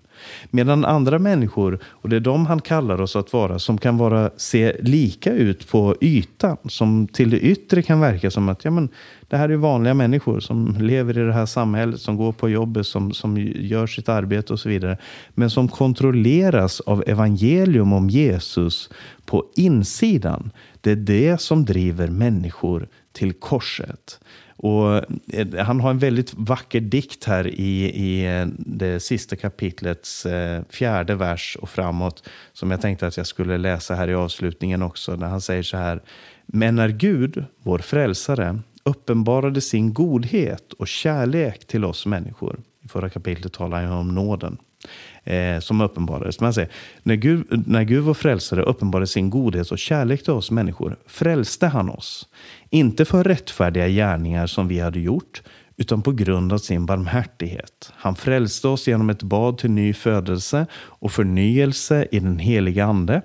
Medan 0.51 0.85
andra 0.85 1.19
människor, 1.19 1.79
och 1.85 2.09
det 2.09 2.15
är 2.15 2.19
de 2.19 2.45
han 2.45 2.61
kallar 2.61 3.01
oss 3.01 3.15
att 3.15 3.33
vara, 3.33 3.59
som 3.59 3.77
kan 3.77 3.97
vara, 3.97 4.31
se 4.37 4.75
lika 4.79 5.33
ut 5.33 5.67
på 5.69 5.95
ytan, 6.01 6.57
som 6.63 7.07
till 7.07 7.29
det 7.29 7.39
yttre 7.39 7.81
kan 7.81 7.99
verka 7.99 8.31
som 8.31 8.49
att 8.49 8.65
ja, 8.65 8.71
men, 8.71 8.89
det 9.27 9.37
här 9.37 9.49
är 9.49 9.55
vanliga 9.55 9.93
människor 9.93 10.39
som 10.39 10.77
lever 10.79 11.17
i 11.17 11.21
det 11.21 11.33
här 11.33 11.45
samhället, 11.45 12.01
som 12.01 12.17
går 12.17 12.31
på 12.31 12.49
jobbet, 12.49 12.87
som, 12.87 13.13
som 13.13 13.37
gör 13.37 13.87
sitt 13.87 14.09
arbete 14.09 14.53
och 14.53 14.59
så 14.59 14.69
vidare. 14.69 14.97
Men 15.33 15.49
som 15.49 15.67
kontrolleras 15.67 16.79
av 16.79 17.03
evangelium 17.07 17.93
om 17.93 18.09
Jesus 18.09 18.89
på 19.25 19.45
insidan. 19.55 20.51
Det 20.81 20.91
är 20.91 20.95
det 20.95 21.41
som 21.41 21.65
driver 21.65 22.07
människor 22.07 22.87
till 23.13 23.33
korset. 23.33 24.19
Och 24.65 25.03
eh, 25.33 25.65
han 25.65 25.79
har 25.79 25.89
en 25.89 25.99
väldigt 25.99 26.33
vacker 26.33 26.79
dikt 26.79 27.23
här 27.23 27.47
i, 27.47 27.85
i 27.85 28.25
eh, 28.25 28.47
det 28.57 28.99
sista 28.99 29.35
kapitlets 29.35 30.25
eh, 30.25 30.63
fjärde 30.69 31.15
vers 31.15 31.57
och 31.61 31.69
framåt 31.69 32.29
som 32.53 32.71
jag 32.71 32.81
tänkte 32.81 33.07
att 33.07 33.17
jag 33.17 33.27
skulle 33.27 33.57
läsa 33.57 33.95
här 33.95 34.07
i 34.07 34.13
avslutningen 34.13 34.81
också. 34.81 35.15
När 35.15 35.27
han 35.27 35.41
säger 35.41 35.63
så 35.63 35.77
här. 35.77 36.01
Men 36.45 36.75
när 36.75 36.89
Gud, 36.89 37.45
vår 37.63 37.79
frälsare, 37.79 38.59
uppenbarade 38.83 39.61
sin 39.61 39.93
godhet 39.93 40.73
och 40.73 40.87
kärlek 40.87 41.67
till 41.67 41.85
oss 41.85 42.05
människor. 42.05 42.59
I 42.83 42.87
förra 42.87 43.09
kapitlet 43.09 43.53
talar 43.53 43.83
han 43.83 43.97
om 43.97 44.15
nåden 44.15 44.57
eh, 45.25 45.59
som 45.59 45.81
uppenbarades. 45.81 46.39
Man 46.39 46.53
säger, 46.53 46.69
när, 47.03 47.15
Gud, 47.15 47.63
när 47.67 47.83
Gud 47.83 48.03
var 48.03 48.13
frälsare 48.13 48.61
uppenbarade 48.61 49.07
sin 49.07 49.29
godhet 49.29 49.71
och 49.71 49.79
kärlek 49.79 50.23
till 50.23 50.33
oss 50.33 50.51
människor 50.51 50.97
frälste 51.07 51.67
han 51.67 51.89
oss. 51.89 52.27
Inte 52.69 53.05
för 53.05 53.23
rättfärdiga 53.23 53.87
gärningar 53.87 54.47
som 54.47 54.67
vi 54.67 54.79
hade 54.79 54.99
gjort 54.99 55.41
utan 55.77 56.01
på 56.01 56.11
grund 56.11 56.53
av 56.53 56.57
sin 56.57 56.85
barmhärtighet. 56.85 57.91
Han 57.95 58.15
frälste 58.15 58.67
oss 58.67 58.87
genom 58.87 59.09
ett 59.09 59.23
bad 59.23 59.57
till 59.57 59.71
ny 59.71 59.93
födelse 59.93 60.65
och 60.75 61.11
förnyelse 61.11 62.07
i 62.11 62.19
den 62.19 62.39
heliga 62.39 62.85
Ande 62.85 63.21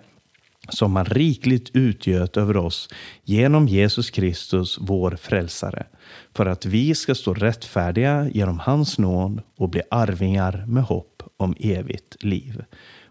som 0.70 0.96
han 0.96 1.04
rikligt 1.04 1.70
utgöt 1.76 2.36
över 2.36 2.56
oss 2.56 2.88
genom 3.24 3.68
Jesus 3.68 4.10
Kristus, 4.10 4.78
vår 4.80 5.18
frälsare, 5.20 5.86
för 6.34 6.46
att 6.46 6.66
vi 6.66 6.94
ska 6.94 7.14
stå 7.14 7.34
rättfärdiga 7.34 8.28
genom 8.28 8.58
hans 8.58 8.98
nåd 8.98 9.42
och 9.56 9.68
bli 9.68 9.82
arvingar 9.90 10.64
med 10.66 10.82
hopp 10.82 11.22
om 11.36 11.54
evigt 11.60 12.24
liv. 12.24 12.64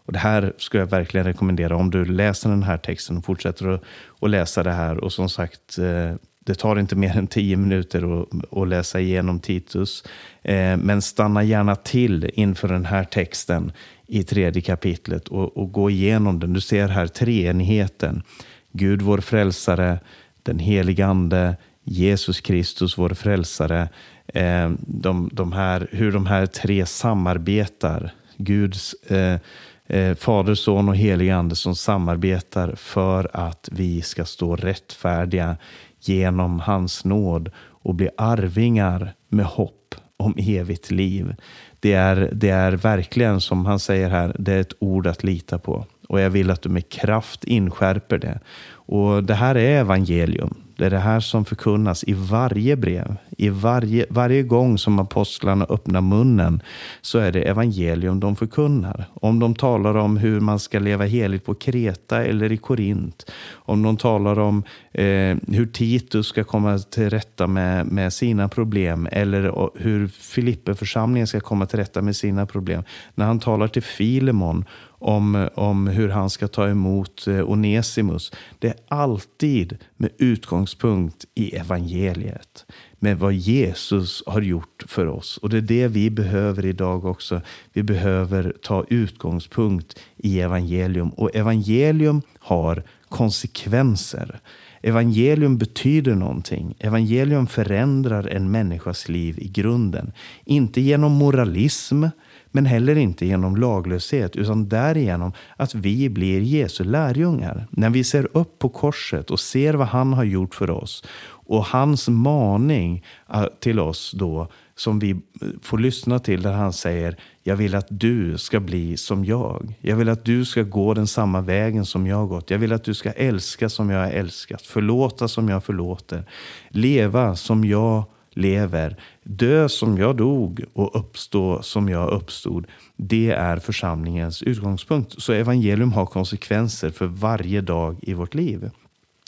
Och 0.10 0.13
Det 0.13 0.19
här 0.19 0.54
skulle 0.58 0.82
jag 0.82 0.89
verkligen 0.89 1.26
rekommendera 1.26 1.76
om 1.76 1.89
du 1.89 2.06
läser 2.06 2.50
den 2.50 2.63
här 2.63 2.78
texten 2.78 3.17
och 3.17 3.26
fortsätter 3.26 3.80
att, 4.22 4.30
läsa 4.30 4.63
det 4.63 4.72
här. 4.72 4.98
Och 4.98 5.13
som 5.13 5.30
sagt, 5.30 5.78
eh, 5.78 6.15
det 6.45 6.56
tar 6.56 6.80
inte 6.80 6.95
mer 6.95 7.17
än 7.17 7.28
tio 7.28 7.58
minuter 7.58 8.22
att, 8.22 8.58
att 8.58 8.67
läsa 8.67 9.00
igenom 9.00 9.39
Titus. 9.39 10.04
Eh, 10.41 10.78
men 10.78 11.02
stanna 11.02 11.43
gärna 11.43 11.76
till 11.76 12.32
inför 12.34 12.67
den 12.67 12.86
här 12.86 13.04
texten 13.04 13.72
i 14.10 14.24
tredje 14.24 14.62
kapitlet 14.62 15.28
och, 15.28 15.58
och 15.58 15.72
gå 15.72 15.89
igenom 15.89 16.39
den. 16.39 16.54
Du 16.54 16.62
ser 16.62 16.88
här 16.88 17.08
treenigheten. 17.08 18.24
Gud 18.72 19.02
vår 19.02 19.17
frälsare, 19.17 20.00
den 20.43 20.60
helige 20.60 21.06
Ande, 21.06 21.58
Jesus 21.84 22.41
Kristus 22.41 22.98
vår 22.98 23.10
frälsare. 23.10 23.89
Eh, 24.28 24.72
de, 24.80 25.30
de 25.34 25.52
här, 25.52 25.88
hur 25.91 26.12
de 26.12 26.26
här 26.26 26.45
tre 26.45 26.86
samarbetar. 26.86 28.12
Guds 28.38 28.93
eh, 28.93 29.39
eh, 29.88 30.15
Fader, 30.15 30.56
Son 30.56 30.89
och 30.89 30.95
helige 30.95 31.36
Ande 31.36 31.56
som 31.56 31.76
samarbetar 31.76 32.76
för 32.76 33.30
att 33.34 33.69
vi 33.72 34.02
ska 34.02 34.26
stå 34.26 34.56
rättfärdiga 34.56 35.58
genom 36.02 36.60
hans 36.60 37.06
nåd 37.06 37.52
och 37.58 37.95
bli 37.95 38.10
arvingar 38.17 39.13
med 39.30 39.45
hopp 39.45 39.88
om 40.19 40.36
evigt 40.38 40.91
liv. 40.91 41.36
Det 41.79 41.93
är, 41.93 42.29
det 42.34 42.49
är 42.49 42.71
verkligen, 42.71 43.41
som 43.41 43.65
han 43.65 43.79
säger 43.79 44.10
här, 44.10 44.36
det 44.39 44.53
är 44.53 44.60
ett 44.60 44.73
ord 44.79 45.08
att 45.08 45.23
lita 45.23 45.60
på. 45.60 45.86
Och 46.08 46.19
jag 46.19 46.29
vill 46.29 46.51
att 46.51 46.62
du 46.62 46.69
med 46.69 46.89
kraft 46.89 47.43
inskärper 47.43 48.17
det. 48.17 48.39
Och 48.71 49.23
det 49.23 49.34
här 49.34 49.55
är 49.55 49.79
evangelium. 49.79 50.55
Det 50.79 50.85
är 50.85 50.89
det 50.89 50.99
här 50.99 51.19
som 51.19 51.45
förkunnas 51.45 52.03
i 52.03 52.13
varje 52.13 52.75
brev. 52.75 53.15
I 53.37 53.49
varje, 53.49 54.05
varje 54.09 54.43
gång 54.43 54.77
som 54.77 54.99
apostlarna 54.99 55.65
öppnar 55.65 56.01
munnen 56.01 56.61
så 57.01 57.19
är 57.19 57.31
det 57.31 57.41
evangelium 57.41 58.19
de 58.19 58.35
förkunnar. 58.35 59.05
Om 59.13 59.39
de 59.39 59.55
talar 59.55 59.95
om 59.95 60.17
hur 60.17 60.39
man 60.39 60.59
ska 60.59 60.79
leva 60.79 61.05
heligt 61.05 61.45
på 61.45 61.55
Kreta 61.55 62.25
eller 62.25 62.51
i 62.51 62.57
Korint. 62.57 63.31
Om 63.53 63.83
de 63.83 63.97
talar 63.97 64.39
om 64.39 64.63
eh, 64.91 65.37
hur 65.47 65.71
Titus 65.73 66.27
ska 66.27 66.43
komma 66.43 66.77
till 66.77 67.09
rätta 67.09 67.47
med, 67.47 67.87
med 67.87 68.13
sina 68.13 68.47
problem. 68.49 69.07
Eller 69.11 69.69
hur 69.75 70.07
Filippeförsamlingen 70.07 71.27
ska 71.27 71.39
komma 71.39 71.65
till 71.65 71.79
rätta 71.79 72.01
med 72.01 72.15
sina 72.15 72.45
problem. 72.45 72.83
När 73.15 73.25
han 73.25 73.39
talar 73.39 73.67
till 73.67 73.83
Filemon 73.83 74.65
om, 74.99 75.49
om 75.55 75.88
hur 75.88 76.09
han 76.09 76.29
ska 76.29 76.47
ta 76.47 76.67
emot 76.67 77.27
eh, 77.27 77.49
Onesimus. 77.49 78.31
Det 78.59 78.67
är 78.67 78.75
alltid 78.88 79.77
med 79.97 80.09
utgångspunkt 80.17 81.25
i 81.35 81.55
evangeliet. 81.55 82.65
Med 82.99 83.19
vad 83.19 83.33
Jesus 83.33 84.23
har 84.25 84.41
gjort 84.41 84.83
för 84.88 85.07
oss. 85.07 85.38
Och 85.38 85.49
det 85.49 85.57
är 85.57 85.62
det 85.62 85.88
vi 85.88 86.09
behöver 86.09 86.65
idag 86.65 87.05
också. 87.05 87.41
Vi 87.73 87.83
behöver 87.83 88.53
ta 88.62 88.85
utgångspunkt 88.89 89.99
i 90.17 90.39
evangelium. 90.39 91.09
Och 91.09 91.35
evangelium 91.35 92.21
har 92.39 92.83
konsekvenser. 93.09 94.39
Evangelium 94.81 95.57
betyder 95.57 96.15
någonting. 96.15 96.75
Evangelium 96.79 97.47
förändrar 97.47 98.27
en 98.27 98.51
människas 98.51 99.09
liv 99.09 99.39
i 99.39 99.47
grunden. 99.47 100.12
Inte 100.45 100.81
genom 100.81 101.12
moralism, 101.12 102.03
men 102.51 102.65
heller 102.65 102.95
inte 102.95 103.25
genom 103.25 103.55
laglöshet, 103.55 104.35
utan 104.35 104.69
därigenom 104.69 105.31
att 105.57 105.75
vi 105.75 106.09
blir 106.09 106.41
Jesu 106.41 106.83
lärjungar. 106.83 107.67
När 107.69 107.89
vi 107.89 108.03
ser 108.03 108.38
upp 108.38 108.59
på 108.59 108.69
korset 108.69 109.31
och 109.31 109.39
ser 109.39 109.73
vad 109.73 109.88
han 109.88 110.13
har 110.13 110.23
gjort 110.23 110.55
för 110.55 110.69
oss 110.69 111.03
och 111.49 111.65
hans 111.65 112.09
maning 112.09 113.05
eh, 113.33 113.45
till 113.59 113.79
oss 113.79 114.12
då 114.12 114.47
som 114.75 114.99
vi 114.99 115.12
eh, 115.12 115.17
får 115.62 115.77
lyssna 115.77 116.19
till 116.19 116.41
där 116.41 116.53
han 116.53 116.73
säger 116.73 117.15
jag 117.43 117.55
vill 117.55 117.75
att 117.75 117.88
du 117.89 118.38
ska 118.38 118.59
bli 118.59 118.97
som 118.97 119.25
jag. 119.25 119.77
Jag 119.79 119.95
vill 119.95 120.09
att 120.09 120.25
du 120.25 120.45
ska 120.45 120.63
gå 120.63 120.93
den 120.93 121.07
samma 121.07 121.41
vägen 121.41 121.85
som 121.85 122.07
jag 122.07 122.17
har 122.17 122.25
gått. 122.25 122.49
Jag 122.49 122.59
vill 122.59 122.73
att 122.73 122.83
du 122.83 122.93
ska 122.93 123.12
älska 123.12 123.69
som 123.69 123.89
jag 123.89 123.99
har 123.99 124.12
älskat, 124.12 124.62
förlåta 124.62 125.27
som 125.27 125.49
jag 125.49 125.63
förlåter, 125.63 126.23
leva 126.69 127.35
som 127.35 127.65
jag 127.65 128.03
lever, 128.39 128.95
dö 129.23 129.69
som 129.69 129.97
jag 129.97 130.17
dog 130.17 130.63
och 130.73 130.99
uppstå 130.99 131.62
som 131.62 131.89
jag 131.89 132.10
uppstod. 132.10 132.67
Det 132.95 133.32
är 133.32 133.58
församlingens 133.58 134.43
utgångspunkt. 134.43 135.21
Så 135.21 135.34
evangelium 135.34 135.93
har 135.93 136.06
konsekvenser 136.06 136.89
för 136.89 137.06
varje 137.06 137.62
dag 137.62 137.99
i 138.02 138.13
vårt 138.13 138.34
liv. 138.34 138.69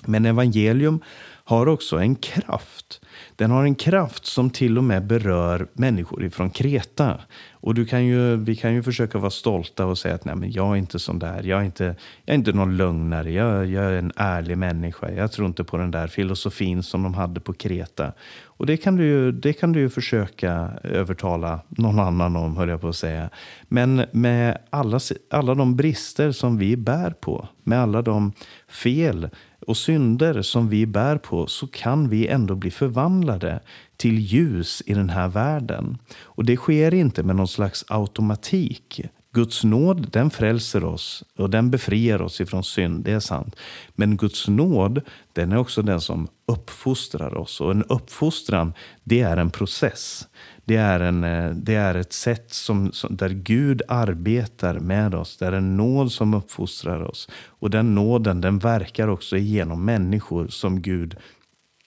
Men 0.06 0.26
evangelium 0.26 1.00
har 1.43 1.67
också 1.67 1.97
en 1.97 2.15
kraft. 2.15 3.02
Den 3.41 3.51
har 3.51 3.63
en 3.63 3.75
kraft 3.75 4.25
som 4.25 4.49
till 4.49 4.77
och 4.77 4.84
med 4.84 5.06
berör 5.06 5.67
människor 5.73 6.23
ifrån 6.23 6.49
Kreta. 6.49 7.19
Och 7.51 7.75
du 7.75 7.86
kan 7.86 8.06
ju, 8.06 8.36
vi 8.36 8.56
kan 8.56 8.73
ju 8.73 8.84
försöka 8.84 9.17
vara 9.17 9.30
stolta 9.30 9.86
och 9.86 9.97
säga 9.97 10.15
att 10.15 10.25
Nej, 10.25 10.36
men 10.36 10.51
jag 10.51 10.71
är 10.71 10.75
inte 10.75 10.99
sån 10.99 11.19
där. 11.19 11.43
Jag 11.43 11.60
är 11.60 11.63
inte, 11.63 11.84
jag 12.25 12.34
är 12.34 12.38
inte 12.38 12.51
någon 12.51 12.77
lögnare. 12.77 13.32
Jag, 13.32 13.65
jag 13.65 13.86
är 13.86 13.91
en 13.91 14.12
ärlig 14.15 14.58
människa. 14.58 15.12
Jag 15.12 15.32
tror 15.32 15.47
inte 15.47 15.63
på 15.63 15.77
den 15.77 15.91
där 15.91 16.08
filosofin 16.08 16.84
som 16.84 17.04
de 17.04 17.13
hade 17.13 17.39
på 17.39 17.54
Kreta. 17.54 18.13
Och 18.43 18.65
det 18.65 18.77
kan 18.77 18.95
du 18.95 19.06
ju, 19.06 19.32
det 19.32 19.54
kan 19.54 19.71
du 19.71 19.80
ju 19.80 19.89
försöka 19.89 20.69
övertala 20.84 21.60
någon 21.69 21.99
annan 21.99 22.36
om, 22.36 22.58
höll 22.58 22.69
jag 22.69 22.82
på 22.82 22.89
att 22.89 22.95
säga. 22.95 23.30
Men 23.67 24.06
med 24.12 24.58
alla, 24.69 24.99
alla 25.30 25.56
de 25.56 25.75
brister 25.75 26.32
som 26.32 26.58
vi 26.58 26.77
bär 26.77 27.12
på, 27.12 27.47
med 27.63 27.80
alla 27.80 28.01
de 28.01 28.34
fel 28.67 29.30
och 29.67 29.78
synder 29.78 30.41
som 30.41 30.69
vi 30.69 30.86
bär 30.86 31.17
på 31.17 31.47
så 31.47 31.67
kan 31.67 32.10
vi 32.10 32.28
ändå 32.28 32.56
bli 32.56 32.71
förvandlade 32.71 33.60
till 33.97 34.19
ljus 34.19 34.84
i 34.86 34.93
den 34.93 35.10
här 35.10 35.28
världen. 35.28 35.97
Och 36.21 36.45
det 36.45 36.58
sker 36.58 36.93
inte 36.93 37.24
med 37.24 37.36
någon 37.36 37.47
slags 37.47 37.86
automatik. 37.88 39.02
Guds 39.34 39.63
nåd 39.63 40.12
den 40.12 40.30
frälser 40.30 40.84
oss 40.84 41.24
och 41.38 41.50
den 41.50 41.71
befriar 41.71 42.21
oss 42.21 42.41
ifrån 42.41 42.63
synd, 42.63 43.04
det 43.04 43.12
är 43.12 43.19
sant. 43.19 43.56
Men 43.95 44.17
Guds 44.17 44.47
nåd 44.47 45.02
den 45.34 45.52
är 45.52 45.58
också 45.58 45.82
den 45.82 46.02
som 46.02 46.28
uppfostrar 46.45 47.38
oss. 47.38 47.62
Och 47.62 47.71
en 47.71 47.84
uppfostran 47.84 48.74
det 49.04 49.21
är 49.21 49.38
en 49.38 49.52
process. 49.52 50.28
Det 50.71 50.77
är, 50.77 50.99
en, 50.99 51.23
eh, 51.23 51.49
det 51.49 51.75
är 51.75 51.95
ett 51.95 52.13
sätt 52.13 52.53
som, 52.53 52.91
som, 52.91 53.15
där 53.15 53.29
Gud 53.29 53.81
arbetar 53.88 54.79
med 54.79 55.15
oss. 55.15 55.38
Det 55.38 55.45
är 55.45 55.51
en 55.51 55.77
nåd 55.77 56.12
som 56.12 56.34
uppfostrar 56.34 57.01
oss. 57.01 57.29
Och 57.47 57.69
den 57.69 57.95
nåden 57.95 58.41
den 58.41 58.60
verkar 58.60 59.07
också 59.07 59.38
genom 59.38 59.86
människor 59.86 60.47
som 60.47 60.81
Gud 60.81 61.15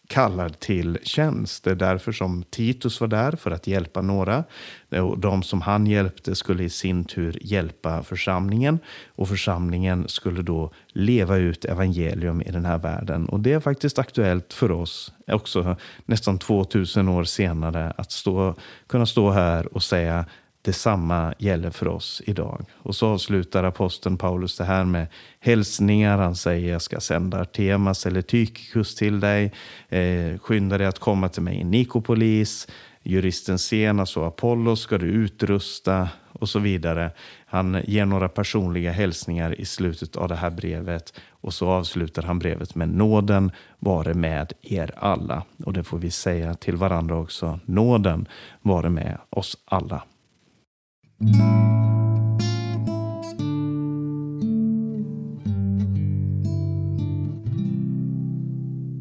kallad 0.09 0.61
till 0.61 0.99
tjänst. 1.03 1.65
Det 1.65 1.71
är 1.71 1.75
därför 1.75 2.13
som 2.13 2.43
Titus 2.51 3.01
var 3.01 3.09
där, 3.09 3.33
för 3.33 3.51
att 3.51 3.67
hjälpa 3.67 4.03
några. 4.03 4.45
Och 4.91 5.19
de 5.19 5.43
som 5.43 5.61
han 5.61 5.87
hjälpte 5.87 6.35
skulle 6.35 6.65
i 6.65 6.71
sin 6.71 7.05
tur 7.05 7.39
hjälpa 7.41 8.03
församlingen. 8.03 8.79
Och 9.07 9.29
församlingen 9.29 10.09
skulle 10.09 10.43
då 10.43 10.71
leva 10.93 11.37
ut 11.37 11.65
evangelium 11.65 12.43
i 12.43 12.51
den 12.51 12.65
här 12.65 12.79
världen. 12.79 13.29
Och 13.29 13.41
det 13.41 13.53
är 13.53 13.61
faktiskt 13.61 13.99
aktuellt 13.99 14.53
för 14.53 14.71
oss, 14.71 15.13
också 15.27 15.77
nästan 16.05 16.39
2000 16.39 17.09
år 17.09 17.25
senare, 17.25 17.93
att 17.97 18.13
stå, 18.13 18.55
kunna 18.87 19.07
stå 19.07 19.31
här 19.31 19.75
och 19.75 19.83
säga 19.83 20.27
Detsamma 20.65 21.35
gäller 21.39 21.71
för 21.71 21.89
oss 21.89 22.23
idag. 22.27 22.65
Och 22.75 22.97
så 22.97 23.07
avslutar 23.07 23.65
aposteln 23.65 24.17
Paulus 24.17 24.57
det 24.57 24.65
här 24.65 24.85
med 24.85 25.07
hälsningar. 25.41 26.19
Han 26.19 26.37
säger 26.37 26.73
jag 26.73 26.83
ska 26.83 27.01
sända 27.01 27.41
Artemas 27.41 28.07
eller 28.07 28.23
Tychikus 28.23 28.95
till 28.95 29.21
dig. 29.21 29.53
Eh, 29.89 30.39
skynda 30.39 30.79
dig 30.79 30.87
att 30.87 30.99
komma 30.99 31.29
till 31.29 31.43
mig 31.43 31.57
i 31.57 31.65
Nikopolis. 31.65 32.69
Juristen 33.03 33.59
Senas 33.59 34.17
och 34.17 34.27
Apollos 34.27 34.81
ska 34.81 34.99
du 34.99 35.07
utrusta 35.07 36.09
och 36.33 36.49
så 36.49 36.59
vidare. 36.59 37.11
Han 37.47 37.83
ger 37.87 38.05
några 38.05 38.29
personliga 38.29 38.93
hälsningar 38.93 39.61
i 39.61 39.65
slutet 39.65 40.17
av 40.17 40.29
det 40.29 40.37
här 40.37 40.51
brevet 40.51 41.13
och 41.31 41.55
så 41.55 41.69
avslutar 41.69 42.23
han 42.23 42.39
brevet 42.39 42.75
med 42.75 42.89
nåden 42.89 43.53
vare 43.79 44.15
med 44.15 44.53
er 44.63 44.91
alla. 44.97 45.43
Och 45.65 45.73
det 45.73 45.83
får 45.83 45.99
vi 45.99 46.11
säga 46.11 46.55
till 46.55 46.77
varandra 46.77 47.17
också. 47.17 47.61
Nåden 47.65 48.29
vare 48.63 48.91
med 48.91 49.19
oss 49.31 49.57
alla. 49.65 50.03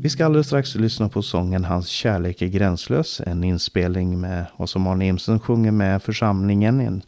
Vi 0.04 0.10
ska 0.10 0.26
alldeles 0.26 0.48
strax 0.48 0.76
lyssna 0.76 1.10
på 1.10 1.22
sången 1.22 1.66
Hans 1.66 1.88
kärlek 1.88 2.42
är 2.42 2.48
gränslös. 2.48 3.22
En 3.26 3.44
inspelning 3.44 4.22
med 4.22 4.46
och 4.54 4.70
som 4.70 4.88
Arne 4.88 5.08
Imsen 5.08 5.40
sjunger 5.40 5.72
med 5.72 6.04
församlingen. 6.04 6.80
En 6.80 7.02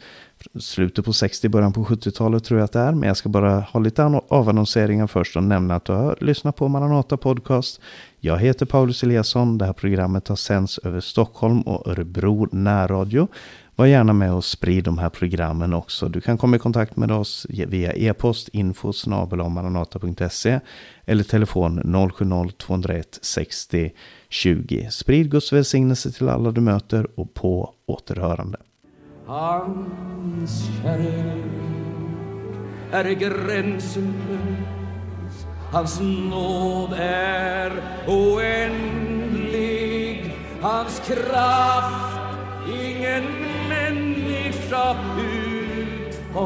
slutet 0.59 1.05
på 1.05 1.13
60, 1.13 1.49
början 1.49 1.73
på 1.73 1.83
70-talet 1.83 2.43
tror 2.43 2.59
jag 2.59 2.65
att 2.65 2.71
det 2.71 2.79
är. 2.79 2.91
Men 2.91 3.07
jag 3.07 3.17
ska 3.17 3.29
bara 3.29 3.59
ha 3.59 3.79
lite 3.79 4.21
avannonseringar 4.27 5.07
först 5.07 5.35
och 5.35 5.43
nämna 5.43 5.75
att 5.75 5.85
du 5.85 5.93
har 5.93 6.17
lyssnat 6.21 6.55
på 6.55 6.67
Maranata 6.67 7.17
Podcast. 7.17 7.81
Jag 8.19 8.37
heter 8.37 8.65
Paulus 8.65 9.03
Eliasson. 9.03 9.57
Det 9.57 9.65
här 9.65 9.73
programmet 9.73 10.27
har 10.27 10.35
sänds 10.35 10.77
över 10.77 10.99
Stockholm 10.99 11.61
och 11.61 11.87
Örebro 11.87 12.47
närradio. 12.51 13.27
Var 13.75 13.85
gärna 13.85 14.13
med 14.13 14.33
och 14.33 14.45
sprid 14.45 14.83
de 14.83 14.97
här 14.97 15.09
programmen 15.09 15.73
också. 15.73 16.09
Du 16.09 16.21
kan 16.21 16.37
komma 16.37 16.55
i 16.55 16.59
kontakt 16.59 16.95
med 16.95 17.11
oss 17.11 17.47
via 17.49 17.93
e-post 17.93 18.47
info 18.47 18.93
maranata.se 19.49 20.59
eller 21.05 21.23
telefon 21.23 21.79
070-201 21.79 23.03
60 23.21 23.91
20. 24.29 24.87
Sprid 24.91 25.31
Guds 25.31 25.53
välsignelse 25.53 26.11
till 26.11 26.29
alla 26.29 26.51
du 26.51 26.61
möter 26.61 27.07
och 27.19 27.33
på 27.33 27.73
återhörande. 27.85 28.57
Hans 29.27 30.69
kärlek 30.81 31.45
är 32.91 33.09
gränslös 33.11 34.05
Hans 35.71 35.99
nåd 36.01 36.93
är 36.99 37.71
oändlig 38.07 39.55
Hans 40.61 41.01
kraft 41.07 42.19
ingen 42.67 43.23
människa 43.69 44.95
utforskade. 45.19 46.45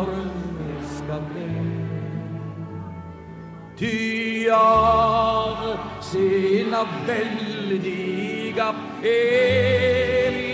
Ty 3.80 4.50
av 4.50 5.78
sina 6.02 6.88
väldiga 7.08 8.76
eviga 9.04 10.49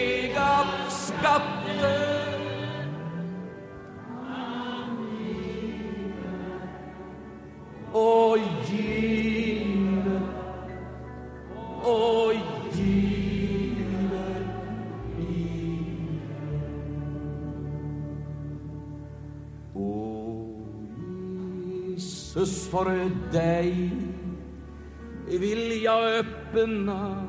för 22.76 23.12
dig. 23.32 23.90
Vill 25.28 25.84
jag 25.84 26.20
öppna 26.20 27.28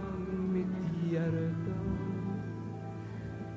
mitt 0.53 1.13
hjärta. 1.13 1.77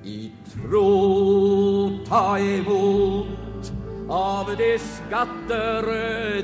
I 0.03 0.31
tro 0.53 1.89
ta 2.07 2.39
emot 2.39 3.73
av 4.09 4.55
de 4.57 4.79
skatter 4.79 5.83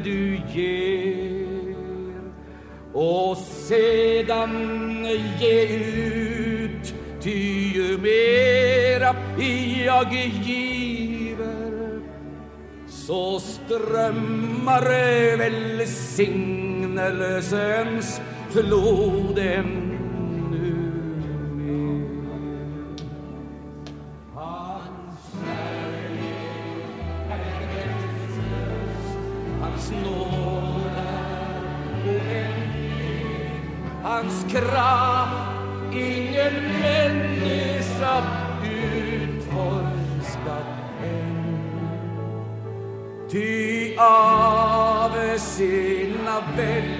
du 0.04 0.42
ger. 0.54 1.76
Och 2.94 3.38
sedan 3.38 4.52
ge 5.40 5.68
ut 5.78 6.94
ty 7.22 7.72
ju 7.74 7.98
mera 7.98 9.16
jag 9.86 10.14
ger 10.14 11.05
så 13.06 13.40
strömmar 13.40 14.82
välsignelsens 15.38 18.22
flod 18.50 19.38
ännu 19.38 20.76
mer. 21.56 22.08
Hans 24.34 25.34
kärlek 25.34 26.96
är 27.30 27.44
gränslös, 27.74 29.06
hans 29.62 29.92
nåd 29.92 30.92
är 30.98 31.62
oändlig, 32.08 33.52
hans 34.04 34.46
kraft 34.52 34.85
av 45.56 45.58
sina 45.58 46.44
väldiga 46.58 46.95